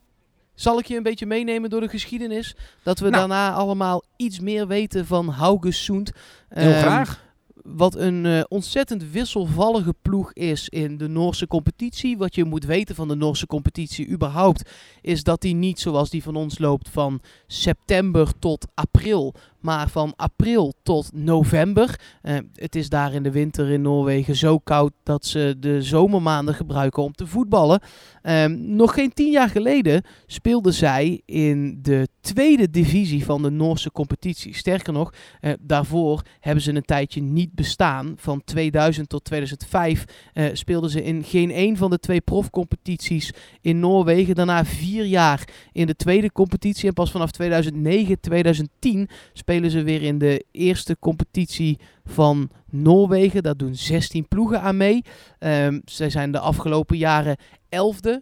Zal 0.60 0.78
ik 0.78 0.86
je 0.86 0.96
een 0.96 1.02
beetje 1.02 1.26
meenemen 1.26 1.70
door 1.70 1.80
de 1.80 1.88
geschiedenis? 1.88 2.54
Dat 2.82 2.98
we 2.98 3.08
Nou. 3.08 3.16
daarna 3.16 3.52
allemaal 3.52 4.02
iets 4.16 4.40
meer 4.40 4.66
weten 4.66 5.06
van 5.06 5.28
Haugesund. 5.28 6.12
Heel 6.48 6.70
Ehm, 6.72 6.80
graag. 6.80 7.28
Wat 7.62 7.94
een 7.96 8.26
eh, 8.26 8.40
ontzettend 8.48 9.10
wisselvallige 9.10 9.94
ploeg 10.02 10.32
is 10.32 10.68
in 10.68 10.96
de 10.98 11.08
Noorse 11.08 11.46
competitie. 11.46 12.18
Wat 12.18 12.34
je 12.34 12.44
moet 12.44 12.64
weten 12.64 12.94
van 12.94 13.08
de 13.08 13.14
Noorse 13.14 13.46
competitie 13.46 14.08
überhaupt, 14.08 14.70
is 15.00 15.22
dat 15.22 15.40
die 15.40 15.54
niet 15.54 15.80
zoals 15.80 16.10
die 16.10 16.22
van 16.22 16.36
ons 16.36 16.58
loopt 16.58 16.88
van 16.88 17.20
september 17.46 18.38
tot 18.38 18.66
april, 18.74 19.34
maar 19.60 19.88
van 19.88 20.12
april 20.16 20.74
tot 20.82 21.10
november. 21.12 22.00
Eh, 22.22 22.36
het 22.54 22.74
is 22.74 22.88
daar 22.88 23.12
in 23.12 23.22
de 23.22 23.30
winter 23.30 23.70
in 23.70 23.82
Noorwegen 23.82 24.36
zo 24.36 24.58
koud 24.58 24.92
dat 25.02 25.24
ze 25.24 25.56
de 25.58 25.82
zomermaanden 25.82 26.54
gebruiken 26.54 27.02
om 27.02 27.12
te 27.12 27.26
voetballen. 27.26 27.80
Ehm, 28.22 28.76
nog 28.76 28.94
geen 28.94 29.12
tien 29.12 29.30
jaar 29.30 29.48
geleden 29.48 30.02
speelden 30.26 30.74
zij 30.74 31.22
in 31.24 31.78
de 31.82 32.08
tweede 32.20 32.70
divisie 32.70 33.24
van 33.24 33.42
de 33.42 33.50
Noorse 33.50 33.92
competitie. 33.92 34.54
Sterker 34.54 34.92
nog, 34.92 35.12
eh, 35.40 35.52
daarvoor 35.60 36.22
hebben 36.40 36.62
ze 36.62 36.74
een 36.74 36.82
tijdje 36.82 37.22
niet 37.22 37.54
bestaan. 37.54 38.14
Van 38.16 38.42
2000 38.44 39.08
tot 39.08 39.24
2005 39.24 40.04
eh, 40.32 40.44
speelden 40.52 40.90
ze 40.90 41.02
in 41.02 41.24
geen 41.24 41.58
een 41.58 41.76
van 41.76 41.90
de 41.90 41.98
twee 41.98 42.20
profcompetities 42.20 43.32
in 43.60 43.78
Noorwegen. 43.78 44.34
Daarna 44.34 44.64
vier 44.64 45.04
jaar 45.04 45.48
in 45.72 45.86
de 45.86 45.96
tweede 45.96 46.32
competitie. 46.32 46.88
En 46.88 46.94
pas 46.94 47.10
vanaf 47.10 47.30
2009, 47.30 48.20
2010 48.20 49.08
spelen 49.50 49.70
ze 49.70 49.82
weer 49.82 50.02
in 50.02 50.18
de 50.18 50.44
eerste 50.50 50.96
competitie 50.98 51.78
van 52.04 52.50
Noorwegen. 52.70 53.42
Daar 53.42 53.56
doen 53.56 53.74
16 53.74 54.28
ploegen 54.28 54.60
aan 54.60 54.76
mee. 54.76 55.04
Ehm 55.38 55.80
zij 55.84 56.10
zijn 56.10 56.32
de 56.32 56.38
afgelopen 56.38 56.96
jaren 56.96 57.36
11e, 57.68 58.20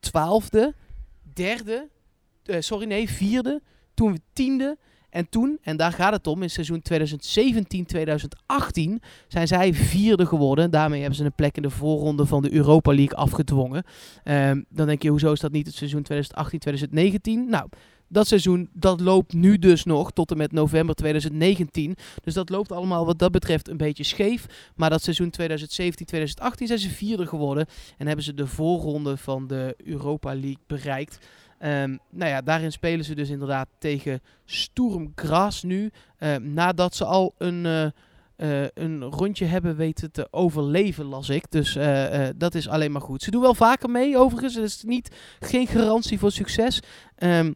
12e, 0.00 0.74
derde, 1.32 1.88
eh, 2.44 2.60
sorry 2.60 2.86
nee, 2.86 3.10
vierde, 3.10 3.62
toen 3.94 4.20
tiende. 4.32 4.78
En 5.10 5.28
toen, 5.28 5.58
en 5.62 5.76
daar 5.76 5.92
gaat 5.92 6.12
het 6.12 6.26
om, 6.26 6.42
in 6.42 6.50
seizoen 6.50 6.82
2017-2018 6.92 6.96
zijn 9.28 9.46
zij 9.46 9.74
vierde 9.74 10.26
geworden. 10.26 10.70
Daarmee 10.70 11.00
hebben 11.00 11.18
ze 11.18 11.24
een 11.24 11.34
plek 11.34 11.56
in 11.56 11.62
de 11.62 11.70
voorronde 11.70 12.26
van 12.26 12.42
de 12.42 12.52
Europa 12.52 12.94
League 12.94 13.16
afgedwongen. 13.16 13.84
Ehm, 14.24 14.62
dan 14.68 14.86
denk 14.86 15.02
je, 15.02 15.10
hoezo 15.10 15.32
is 15.32 15.40
dat 15.40 15.52
niet 15.52 15.66
het 15.66 15.74
seizoen 15.74 16.06
2018-2019? 16.12 17.48
Nou, 17.48 17.68
dat 18.08 18.26
seizoen, 18.26 18.68
dat 18.72 19.00
loopt 19.00 19.32
nu 19.32 19.58
dus 19.58 19.84
nog 19.84 20.12
tot 20.12 20.30
en 20.30 20.36
met 20.36 20.52
november 20.52 20.94
2019. 20.94 21.96
Dus 22.24 22.34
dat 22.34 22.48
loopt 22.48 22.72
allemaal 22.72 23.06
wat 23.06 23.18
dat 23.18 23.30
betreft 23.30 23.68
een 23.68 23.76
beetje 23.76 24.04
scheef. 24.04 24.46
Maar 24.76 24.90
dat 24.90 25.02
seizoen 25.02 25.32
2017-2018 25.40 25.44
zijn 26.64 26.78
ze 26.78 26.90
vierde 26.90 27.26
geworden. 27.26 27.66
En 27.96 28.06
hebben 28.06 28.24
ze 28.24 28.34
de 28.34 28.46
voorronde 28.46 29.16
van 29.16 29.46
de 29.46 29.74
Europa 29.84 30.34
League 30.34 30.62
bereikt. 30.66 31.18
Ehm, 31.58 31.96
nou 32.10 32.30
ja, 32.30 32.40
daarin 32.40 32.72
spelen 32.72 33.04
ze 33.04 33.14
dus 33.14 33.28
inderdaad 33.28 33.68
tegen 33.78 34.20
Sturm 34.44 35.12
Graz 35.14 35.62
nu. 35.62 35.90
Ehm, 36.18 36.52
nadat 36.52 36.94
ze 36.94 37.04
al 37.04 37.34
een, 37.38 37.66
eh, 37.66 37.84
eh, 38.36 38.68
een 38.74 39.02
rondje 39.02 39.44
hebben 39.44 39.76
weten 39.76 40.10
te 40.10 40.28
overleven, 40.30 41.04
las 41.04 41.28
ik. 41.28 41.50
Dus 41.50 41.76
eh, 41.76 42.28
dat 42.36 42.54
is 42.54 42.68
alleen 42.68 42.92
maar 42.92 43.00
goed. 43.00 43.22
Ze 43.22 43.30
doen 43.30 43.40
wel 43.40 43.54
vaker 43.54 43.90
mee, 43.90 44.18
overigens. 44.18 44.54
Het 44.54 44.64
is 44.64 44.82
niet, 44.82 45.16
geen 45.40 45.66
garantie 45.66 46.18
voor 46.18 46.32
succes. 46.32 46.80
Ehm, 47.14 47.52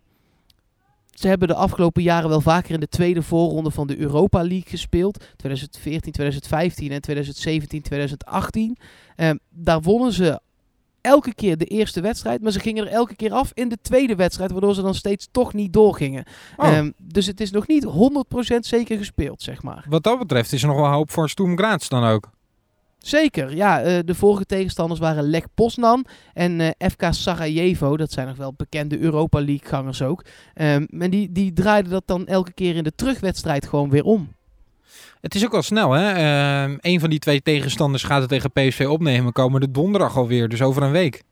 ze 1.13 1.29
hebben 1.29 1.49
de 1.49 1.55
afgelopen 1.55 2.03
jaren 2.03 2.29
wel 2.29 2.41
vaker 2.41 2.75
in 2.75 2.81
de 2.81 2.89
tweede 2.89 3.23
voorronde 3.23 3.71
van 3.71 3.87
de 3.87 3.99
Europa 3.99 4.39
League 4.39 4.69
gespeeld. 4.69 5.25
2014, 5.37 6.13
2015 6.13 6.91
en 6.93 7.01
2017, 7.01 7.83
2018. 7.83 8.77
Ehm, 9.17 9.37
daar 9.51 9.81
wonnen 9.81 10.13
ze 10.13 10.41
elke 11.01 11.35
keer 11.35 11.57
de 11.57 11.65
eerste 11.65 12.01
wedstrijd, 12.01 12.43
maar 12.43 12.53
ze 12.53 12.61
gingen 12.61 12.87
er 12.87 12.93
elke 12.93 13.17
keer 13.17 13.33
af 13.33 13.51
in 13.55 13.69
de 13.69 13.79
tweede 13.83 14.15
wedstrijd, 14.15 14.51
waardoor 14.51 14.75
ze 14.75 14.83
dan 14.83 14.95
steeds 14.95 15.29
toch 15.31 15.53
niet 15.53 15.73
doorgingen. 15.73 16.25
Oh. 16.57 16.67
Ehm, 16.67 16.91
dus 16.99 17.27
het 17.27 17.41
is 17.41 17.51
nog 17.51 17.67
niet 17.67 17.85
100% 17.85 18.67
zeker 18.67 18.99
gespeeld, 18.99 19.43
zeg 19.43 19.63
maar. 19.63 19.85
Wat 19.89 20.03
dat 20.03 20.19
betreft 20.19 20.53
is 20.53 20.63
er 20.63 20.69
nog 20.69 20.77
wel 20.77 20.91
hoop 20.91 21.11
voor 21.11 21.29
Sturm 21.29 21.57
Graz 21.57 21.89
dan 21.89 22.05
ook. 22.05 22.31
Zeker, 23.03 23.55
ja. 23.55 23.81
eh, 23.81 23.99
de 24.05 24.15
vorige 24.15 24.45
tegenstanders 24.45 25.01
waren 25.01 25.31
Lek 25.31 25.47
Poznan 25.55 26.07
en 26.35 26.61
eh, 26.61 26.89
FK 26.91 27.07
Sarajevo. 27.11 27.97
Dat 27.97 28.13
zijn 28.13 28.27
nog 28.27 28.37
wel 28.37 28.55
bekende 28.57 28.99
Europa 28.99 29.39
League 29.39 29.69
gangers 29.69 30.03
ook. 30.03 30.25
Ehm, 30.55 30.85
en 30.99 31.11
die, 31.11 31.33
die 31.33 31.53
draaiden 31.53 31.93
dat 31.93 32.07
dan 32.07 32.27
elke 32.27 32.53
keer 32.53 32.77
in 32.77 32.85
de 32.85 32.95
terugwedstrijd 32.95 33.67
gewoon 33.67 33.91
weer 33.91 34.05
om. 34.05 34.35
Het 35.21 35.35
is 35.35 35.45
ook 35.45 35.53
wel 35.53 35.63
snel, 35.63 35.91
hè? 35.93 36.13
Ehm, 36.13 36.77
een 36.81 37.01
van 37.01 37.11
die 37.11 37.19
twee 37.19 37.43
tegenstanders 37.43 38.03
gaat 38.03 38.21
het 38.21 38.29
tegen 38.29 38.53
PSV 38.53 38.87
opnemen. 38.89 39.33
Komen 39.33 39.61
de 39.61 39.71
donderdag 39.71 40.17
alweer, 40.17 40.49
dus 40.49 40.63
over 40.63 40.83
een 40.83 40.91
week. 40.91 41.23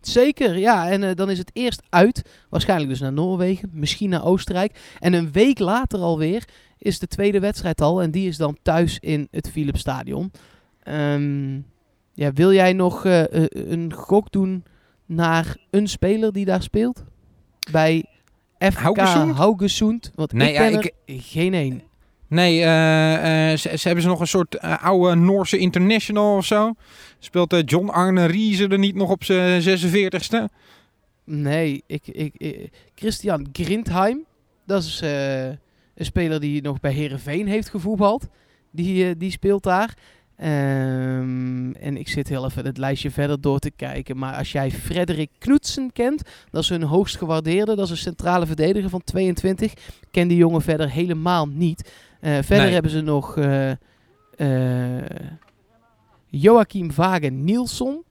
Zeker, 0.00 0.58
ja. 0.58 0.90
En 0.90 1.02
eh, 1.02 1.14
dan 1.14 1.30
is 1.30 1.38
het 1.38 1.50
eerst 1.52 1.82
uit. 1.88 2.22
Waarschijnlijk 2.48 2.90
dus 2.90 3.00
naar 3.00 3.12
Noorwegen, 3.12 3.70
misschien 3.72 4.10
naar 4.10 4.24
Oostenrijk. 4.24 4.80
En 4.98 5.12
een 5.12 5.32
week 5.32 5.58
later 5.58 5.98
alweer 5.98 6.44
is 6.78 6.98
de 6.98 7.06
tweede 7.06 7.40
wedstrijd 7.40 7.80
al. 7.80 8.02
En 8.02 8.10
die 8.10 8.28
is 8.28 8.36
dan 8.36 8.58
thuis 8.62 8.98
in 8.98 9.28
het 9.30 9.50
Philipsstadion. 9.50 10.30
Ehm 10.88 11.60
ja, 12.12 12.32
wil 12.32 12.52
jij 12.52 12.72
nog 12.72 13.04
eh, 13.04 13.20
eh, 13.42 13.46
een 13.50 13.92
gok 13.92 14.32
doen 14.32 14.64
naar 15.06 15.56
een 15.70 15.86
speler 15.88 16.32
die 16.32 16.44
daar 16.44 16.62
speelt? 16.62 17.04
Bij 17.72 18.04
FK 18.58 18.96
Haugesund? 19.36 20.12
Want 20.14 20.32
Nee, 20.32 20.48
ik 20.48 20.54
ja, 20.54 20.68
ken 20.68 20.80
ik- 20.80 20.84
er 21.06 21.14
geen 21.22 21.54
één. 21.54 21.82
Nee, 22.28 22.60
eh, 22.62 23.56
ze, 23.56 23.76
ze 23.76 23.86
hebben 23.86 24.02
ze 24.02 24.08
nog 24.08 24.20
een 24.20 24.26
soort 24.26 24.60
oude 24.60 25.14
Noorse 25.14 25.58
international 25.58 26.36
of 26.36 26.44
zo. 26.44 26.74
Speelt 27.18 27.62
John 27.70 27.88
Arne 27.88 28.24
Riese 28.24 28.68
er 28.68 28.78
niet 28.78 28.94
nog 28.94 29.10
op 29.10 29.24
zijn 29.24 29.62
46ste? 29.62 30.48
Nee, 31.24 31.82
ik, 31.86 32.06
ik, 32.06 32.34
ik- 32.36 32.70
Christian 32.94 33.48
Grindheim. 33.52 34.24
Dat 34.66 34.82
is 34.82 35.00
een 35.94 36.04
speler 36.04 36.40
die 36.40 36.62
nog 36.62 36.80
bij 36.80 36.92
Herenveen 36.92 37.46
heeft 37.46 37.68
gevoetbald. 37.68 38.28
Die, 38.70 39.16
die 39.16 39.30
speelt 39.30 39.62
daar. 39.62 39.94
Ehm, 40.38 41.70
en 41.72 41.96
ik 41.96 42.08
zit 42.08 42.28
heel 42.28 42.44
even 42.44 42.64
het 42.64 42.78
lijstje 42.78 43.10
verder 43.10 43.40
door 43.40 43.58
te 43.58 43.70
kijken. 43.70 44.18
Maar 44.18 44.34
als 44.36 44.52
jij 44.52 44.70
Frederik 44.70 45.30
Knutsen 45.38 45.92
kent, 45.92 46.22
dat 46.50 46.62
is 46.62 46.68
hun 46.68 46.82
hoogst 46.82 47.16
gewaardeerde. 47.16 47.74
Dat 47.76 47.84
is 47.84 47.90
een 47.90 47.96
centrale 47.96 48.46
verdediger 48.46 48.90
van 48.90 49.04
22. 49.04 49.72
Ik 49.72 49.78
ken 50.10 50.28
die 50.28 50.36
jongen 50.36 50.62
verder 50.62 50.90
helemaal 50.90 51.46
niet. 51.46 51.92
Eh, 52.20 52.32
verder 52.32 52.56
Nee. 52.64 52.72
hebben 52.72 52.90
ze 52.90 53.00
nog 53.00 53.36
eh, 53.36 55.02
Joachim 56.26 56.92
Vagen 56.92 57.44
Nielsen. 57.44 58.02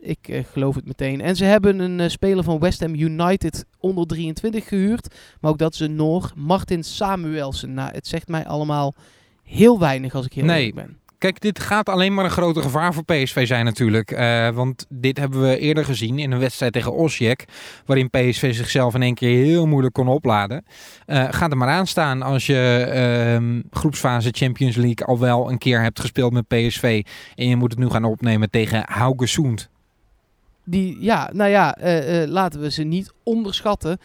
Ik 0.00 0.42
geloof 0.52 0.74
het 0.74 0.86
meteen. 0.86 1.20
En 1.20 1.36
ze 1.36 1.44
hebben 1.44 1.78
een 1.78 2.10
speler 2.10 2.44
van 2.44 2.58
West 2.58 2.80
Ham 2.80 2.94
United 2.94 3.64
onder 3.78 4.06
23 4.06 4.68
gehuurd. 4.68 5.14
Maar 5.40 5.50
ook 5.50 5.58
dat 5.58 5.72
is 5.72 5.80
een 5.80 5.94
Noor. 5.96 6.32
Martin 6.36 6.84
Samuelsen. 6.84 7.74
Nou, 7.74 7.90
het 7.92 8.06
zegt 8.06 8.28
mij 8.28 8.46
allemaal 8.46 8.94
heel 9.42 9.78
weinig 9.78 10.14
als 10.14 10.26
ik 10.26 10.32
heel 10.32 10.44
Nee. 10.44 10.66
eerlijk 10.66 10.86
ben. 10.86 10.98
Kijk, 11.18 11.40
dit 11.40 11.60
gaat 11.60 11.88
alleen 11.88 12.14
maar 12.14 12.24
een 12.24 12.30
grote 12.30 12.62
gevaar 12.62 12.94
voor 12.94 13.04
PSV 13.04 13.46
zijn 13.46 13.64
natuurlijk. 13.64 14.10
Eh, 14.10 14.48
want 14.48 14.86
dit 14.88 15.18
hebben 15.18 15.42
we 15.42 15.58
eerder 15.58 15.84
gezien 15.84 16.18
in 16.18 16.32
een 16.32 16.38
wedstrijd 16.38 16.72
tegen 16.72 16.94
Osijek. 16.94 17.44
Waarin 17.86 18.10
PSV 18.10 18.54
zichzelf 18.54 18.94
in 18.94 19.02
één 19.02 19.14
keer 19.14 19.44
heel 19.44 19.66
moeilijk 19.66 19.94
kon 19.94 20.08
opladen. 20.08 20.64
Eh 21.06 21.24
gaat 21.30 21.50
er 21.50 21.56
maar 21.56 21.68
aan 21.68 21.86
staan 21.86 22.22
als 22.22 22.46
je 22.46 22.86
ehm, 22.92 23.62
groepsfase 23.70 24.28
Champions 24.32 24.76
League 24.76 25.06
al 25.06 25.18
wel 25.18 25.50
een 25.50 25.58
keer 25.58 25.82
hebt 25.82 26.00
gespeeld 26.00 26.32
met 26.32 26.48
PSV. 26.48 27.04
En 27.34 27.48
je 27.48 27.56
moet 27.56 27.70
het 27.70 27.80
nu 27.80 27.88
gaan 27.88 28.04
opnemen 28.04 28.50
tegen 28.50 28.82
Haugesund. 28.86 29.68
Die, 30.64 30.96
ja, 31.00 31.30
nou 31.32 31.50
ja, 31.50 31.76
eh, 31.76 32.28
laten 32.28 32.60
we 32.60 32.70
ze 32.70 32.82
niet 32.82 33.12
onderschatten. 33.22 33.98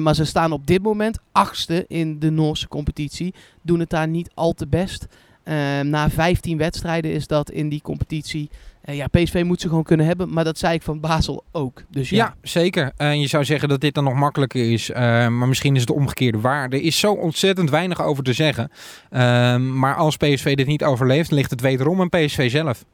Maar 0.00 0.14
ze 0.14 0.24
staan 0.24 0.52
op 0.52 0.66
dit 0.66 0.82
moment 0.82 1.18
achtste 1.32 1.84
in 1.86 2.18
de 2.18 2.30
Noorse 2.30 2.68
competitie. 2.68 3.34
Doen 3.62 3.80
het 3.80 3.90
daar 3.90 4.08
niet 4.08 4.30
al 4.34 4.52
te 4.52 4.66
best. 4.66 5.06
Eh, 5.48 5.80
na 5.80 6.10
15 6.10 6.58
wedstrijden 6.58 7.12
is 7.12 7.26
dat 7.26 7.50
in 7.50 7.68
die 7.68 7.82
competitie. 7.82 8.50
Eh, 8.80 8.96
ja, 8.96 9.06
PSV 9.06 9.42
moet 9.46 9.60
ze 9.60 9.68
gewoon 9.68 9.82
kunnen 9.82 10.06
hebben, 10.06 10.32
maar 10.32 10.44
dat 10.44 10.58
zei 10.58 10.74
ik 10.74 10.82
van 10.82 11.00
Basel 11.00 11.44
ook. 11.52 11.82
Dus 11.90 12.10
ja, 12.10 12.16
Ja, 12.16 12.34
zeker. 12.42 12.92
En 12.96 13.20
je 13.20 13.26
zou 13.26 13.44
zeggen 13.44 13.68
dat 13.68 13.80
dit 13.80 13.94
dan 13.94 14.04
nog 14.04 14.14
makkelijker 14.14 14.72
is. 14.72 14.90
eh, 14.90 15.00
maar 15.28 15.48
misschien 15.48 15.74
is 15.74 15.80
het 15.80 15.88
de 15.88 15.94
omgekeerde 15.94 16.40
waar. 16.40 16.68
Er 16.68 16.82
is 16.82 16.98
zo 16.98 17.12
ontzettend 17.12 17.70
weinig 17.70 18.02
over 18.02 18.24
te 18.24 18.32
zeggen. 18.32 18.70
Ehm, 19.10 19.78
maar 19.78 19.94
als 19.94 20.16
PSV 20.16 20.54
dit 20.54 20.66
niet 20.66 20.84
overleeft, 20.84 21.30
ligt 21.30 21.50
het 21.50 21.60
wederom 21.60 22.00
aan 22.00 22.08
PSV 22.08 22.50
zelf. 22.50 22.84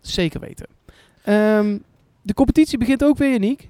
zeker 0.00 0.40
weten. 0.40 0.66
Ehm, 1.24 1.78
de 2.22 2.34
competitie 2.34 2.78
begint 2.78 3.04
ook 3.04 3.18
weer, 3.18 3.38
Niek. 3.38 3.68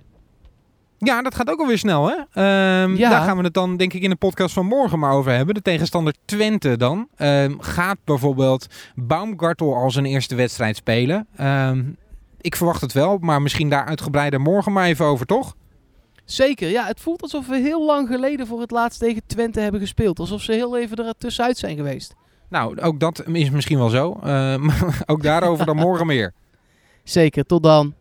Ja, 0.99 1.23
dat 1.23 1.35
gaat 1.35 1.51
ook 1.51 1.61
alweer 1.61 1.79
snel, 1.79 2.09
hè? 2.09 2.15
Ehm, 2.33 2.95
Ja. 2.97 3.11
Daar 3.11 3.23
gaan 3.23 3.37
we 3.37 3.43
het 3.45 3.55
dan, 3.55 3.77
denk 3.77 3.93
ik, 3.93 4.03
in 4.03 4.11
de 4.11 4.17
podcast 4.17 4.55
van 4.55 4.67
morgen 4.67 4.99
maar 4.99 5.13
over 5.13 5.33
hebben. 5.33 5.55
De 5.55 5.63
tegenstander 5.63 6.15
Twente 6.25 6.77
dan. 6.77 7.09
Ehm, 7.17 7.55
gaat 7.59 7.97
bijvoorbeeld 8.05 8.67
Baumgartel 8.95 9.75
al 9.75 9.91
zijn 9.91 10.05
eerste 10.05 10.35
wedstrijd 10.35 10.77
spelen? 10.77 11.27
Ehm, 11.37 11.85
ik 12.41 12.57
verwacht 12.57 12.81
het 12.81 12.93
wel, 12.93 13.19
maar 13.21 13.43
misschien 13.43 13.69
daar 13.69 13.85
uitgebreider 13.85 14.41
morgen 14.41 14.73
maar 14.73 14.87
even 14.87 15.05
over, 15.07 15.27
toch? 15.27 15.55
Zeker, 16.25 16.69
ja. 16.69 16.87
Het 16.87 17.01
voelt 17.01 17.23
alsof 17.23 17.47
we 17.47 17.57
heel 17.57 17.87
lang 17.87 18.09
geleden 18.09 18.47
voor 18.47 18.61
het 18.61 18.71
laatst 18.71 18.99
tegen 19.01 19.23
Twente 19.27 19.61
hebben 19.61 19.81
gespeeld. 19.81 20.19
Alsof 20.19 20.43
ze 20.43 20.53
heel 20.53 20.79
even 20.79 21.07
er 21.07 21.15
tussenuit 21.19 21.59
zijn 21.59 21.77
geweest. 21.77 22.15
Nou, 22.49 22.81
ook 22.81 23.01
dat 23.01 23.23
is 23.27 23.51
misschien 23.51 23.79
wel 23.79 23.89
zo. 23.89 24.19
Ehm, 24.23 24.71
ook 25.07 25.23
daarover 25.23 25.67
dan 25.67 25.77
morgen 25.77 26.07
meer. 26.07 26.33
Zeker, 27.05 27.45
tot 27.45 27.63
dan. 27.63 27.95